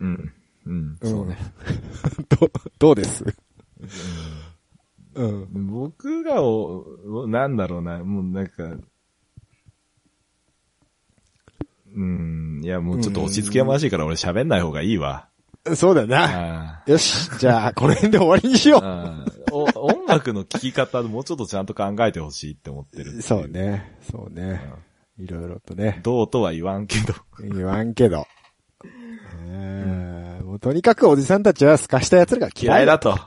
[0.00, 0.32] うん。
[0.66, 0.98] うん。
[1.02, 1.36] そうね。
[2.28, 3.24] ど、どうです？
[5.14, 5.66] うん。
[5.70, 8.76] 僕がお、おなんだろうな、もうなんか、
[11.94, 15.28] うん、いやもうちょっと落ち着きがましいから俺喋んない方がいいわ。
[15.76, 16.82] そうだな。
[16.84, 23.22] あよし、じゃあ、この辺で終わりにしよーあーお音楽の聴き方もうちょっとちゃんと考えてほしいって思ってる。
[23.22, 23.48] そう。
[23.48, 23.96] ね。
[24.10, 24.60] そうね。
[25.18, 26.00] いろいろとね。
[26.02, 27.14] どうとは言わんけど。
[27.54, 28.26] 言わんけど。
[29.46, 33.18] えーもうとにかくおじさんたちは透かした奴らが嫌いだと。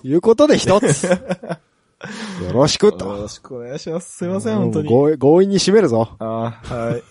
[0.00, 1.04] ということで一つ。
[2.42, 3.04] よろしくよと。
[3.04, 4.16] ろしくお願いします。
[4.16, 4.88] すいません、本当に。
[4.88, 6.16] 強強引に締めるぞ。
[6.18, 7.02] ああ、はい。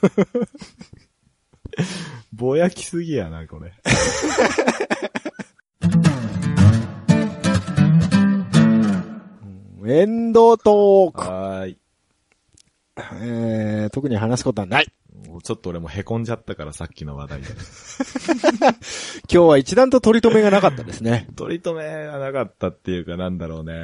[2.34, 3.74] ぼやきすぎやな、これ。
[9.84, 11.22] エンドトーク。
[11.22, 11.78] はーい。
[13.22, 14.88] えー、特に話すことはない。
[15.44, 17.48] ちょっと俺も凹んじゃったから、さっきの話題で。
[19.32, 21.28] 今日は一段と取り留めがなかったですね。
[21.36, 23.74] 取り留めがなかったっていうか、なんだろうね。
[23.74, 23.78] う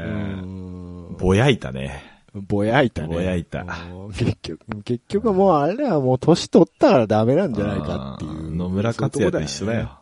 [0.45, 2.16] んぼやいたね。
[2.41, 3.07] ぼやいたね。
[3.07, 3.65] ぼやいた
[4.09, 8.55] 結局、結局もうあれはもう年取ったからダメなんじゃないかっていう。
[8.55, 9.99] 野村克也と一緒だよ。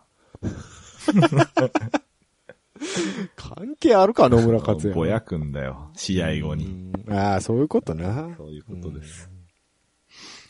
[3.36, 4.94] 関係あるか、野村克也。
[4.94, 5.92] ぼやくんだよ。
[5.96, 6.66] 試合後に。
[6.66, 8.30] うんああ、そういうことな。
[8.36, 9.30] そういうことです。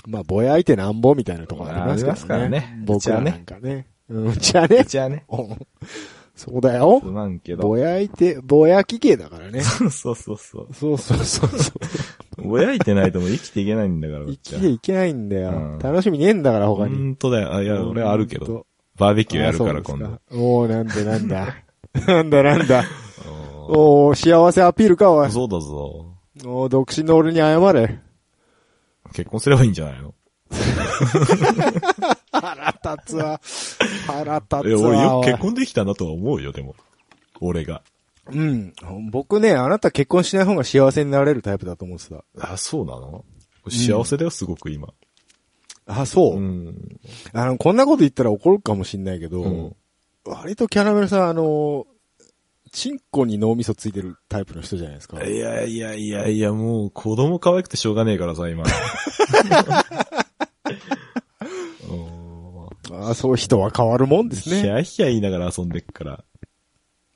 [0.07, 2.11] まあ、ぼやいてなんぼみたいなところありますけどね。
[2.11, 3.87] ありますからね僕らなんかね。
[4.07, 4.85] うちはねう。
[4.85, 5.57] ちはね、うん
[6.35, 7.05] そうだよす。
[7.07, 7.63] まんけど。
[7.63, 9.61] ぼやいて、ぼやき系だからね。
[9.63, 10.37] そうそうそう。
[10.37, 10.61] そ
[10.93, 11.71] うそうそうそ
[12.37, 12.47] う。
[12.47, 15.49] ぼやいてないともう生きていけないんだから、生きていけないんだよ。
[15.51, 16.97] うん楽しみねえんだから、他ほに。
[17.11, 17.53] んとだよ。
[17.55, 18.65] あいや、俺はあるけど。
[18.97, 20.37] バーベキューやるから、あそう今度。
[20.37, 21.55] おー、なんでなんだ。
[22.07, 22.83] なんだなんだ。
[23.69, 25.31] おおー、幸せアピールか、おい。
[25.31, 26.05] そうだぞ。
[26.45, 27.99] おー、独身の俺に謝れ。
[29.13, 30.13] 結婚すればいいんじゃないの？
[32.95, 33.39] 腹立つわ。
[34.07, 34.67] 腹立つわ。
[34.67, 36.75] いや、俺よく結婚できたなとは思うよ、でも。
[37.41, 37.81] 俺が。
[38.31, 38.73] うん。
[39.11, 42.23] 僕ね、あなた結婚しない方が幸せになれるタイプだと思ってた。
[42.39, 43.23] あ、そうなの？
[43.69, 44.89] 幸せだよ、すごく今。
[45.85, 46.37] あ、そう。
[46.37, 46.99] うん。
[47.33, 49.75] あの、こんなこと言ったら怒るかもしんないけど、うん
[50.27, 51.85] 割とキャラメルさん、あの、
[52.71, 55.23] チンコに脳みそついてるタイプの人じゃないですか。
[55.23, 58.63] いやいやいやいや、もう子供可愛くてしょうがねえからさ、今。
[62.89, 64.61] おーあそう人は変わるもんですヒね。
[64.71, 66.23] ャーヒャー言いながら遊んでっから。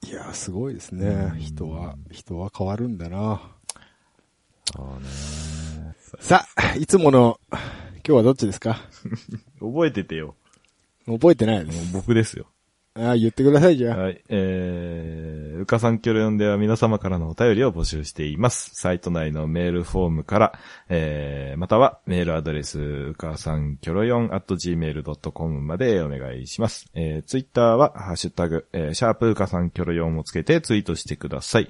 [0.07, 1.35] いや、すごいですねう。
[1.35, 3.41] ん人は、人は変わるんだな。
[6.19, 7.59] さあ、いつもの、今
[8.03, 8.79] 日はどっちですか？
[9.59, 10.35] 覚えててよ。
[11.05, 11.93] 覚えてないです。
[11.93, 12.47] 僕ですよ。
[13.01, 13.97] あ言ってください、じゃあ。
[13.97, 14.21] はい。
[14.27, 18.71] えー、うかさんきょろよんでは皆様からのお便りを募集しています。
[18.73, 26.87] サイト内のメールフォームから、えー、またはメールアドレス、うかさんきょろよん at gmail.com までお願いします。
[26.93, 31.69] えー、ツイッターは、ハッシュタグ、えー、シャープうかさんきょろよんをつけてツイートしてください。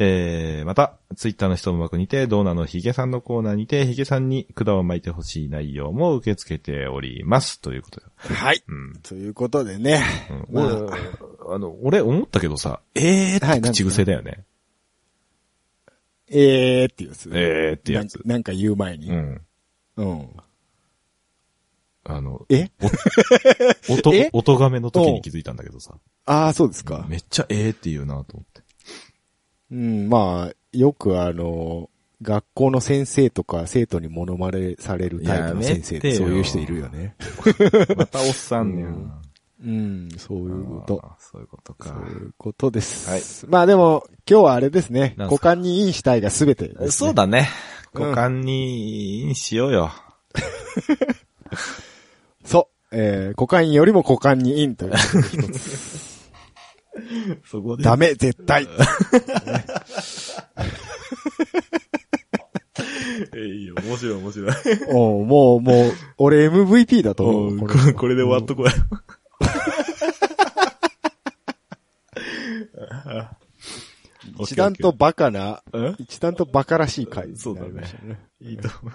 [0.00, 7.60] えー、また、ツイッターの質問箱にて、ドーナのヒゲさんのコーナーにて、ヒゲさんに管を巻いてほしい内容も受け付けております。
[7.60, 8.06] ということで。
[8.34, 8.62] はい。
[8.68, 8.92] うん。
[9.02, 10.00] ということでね。
[10.50, 10.96] うんま
[11.50, 14.44] あの、俺思ったけどさ、えーはいって口癖だよね。
[16.30, 17.28] えーってやつ。
[17.32, 18.28] えーってやつなん。
[18.28, 19.10] なんか言う前に。
[19.10, 19.40] うん。
[19.96, 20.28] うん。
[22.04, 22.70] あの、え？
[23.88, 27.04] お音 え、音亀の時に気づいたんだけどさ、ああ、そうですか。
[27.08, 28.67] めっちゃえーって言うなと思って。
[29.70, 31.90] うん、まあ、よくあの、
[32.20, 37.14] 学校の先生とか生徒にモノマネされるタイプの先生ってそういう人いるよね。
[37.96, 39.12] またおっさんねうん
[39.60, 41.02] うん、そういうこと。
[41.18, 42.08] そういうことそうか。
[42.08, 43.46] いうことです。
[43.48, 45.14] まあでも、今日はあれですね。
[45.16, 46.90] 股間にインしたいが全てです、ね。
[46.90, 47.48] そうだね。
[47.72, 49.90] うん股間に、にしようよ。
[52.44, 52.96] そう。
[52.96, 54.92] えー、股間よりも股間にインという。
[57.44, 57.82] そこで。
[57.82, 58.66] ダメ、絶対。
[63.34, 64.52] えいいよ、面白い面白い。
[64.90, 67.68] おうもう、もう、俺 MVP だと思う。
[67.68, 68.72] ここれこれで終わっとこうよ。
[74.40, 77.82] 一段とバカな、うん一段とバカらしい回にそうだね
[78.40, 78.90] いいと思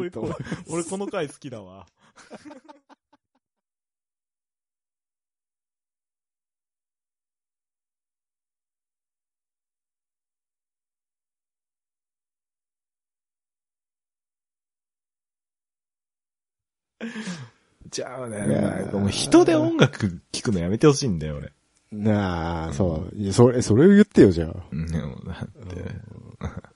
[0.00, 0.34] う
[0.70, 1.86] 俺この回好きだわ。
[17.90, 21.52] じゃあね、いやなんかもう人で音楽聴くのやめてほしいんだよ、俺。
[21.92, 23.16] なあ、そう。
[23.16, 24.54] いやそれ、それを言ってよ、じゃあ。
[24.70, 25.84] うん、でもだって。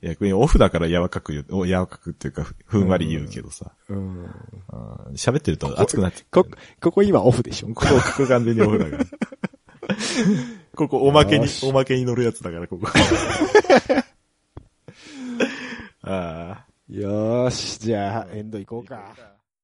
[0.00, 3.72] いや、これオフだから柔らかく言う、お柔らかくっていうか、ふふんわり言うけどさ。
[3.88, 4.26] うん。
[4.68, 6.46] あー喋ってると熱くなってこ、
[6.80, 7.68] ここ今オフでしょ。
[7.74, 9.04] ここ、ここ完全にオフだから。
[10.76, 12.86] ここおまけにおまけに乗るやつだから、ここ。
[16.02, 16.66] ああ。
[16.88, 19.37] よーし、じゃあ、エンド行こうか。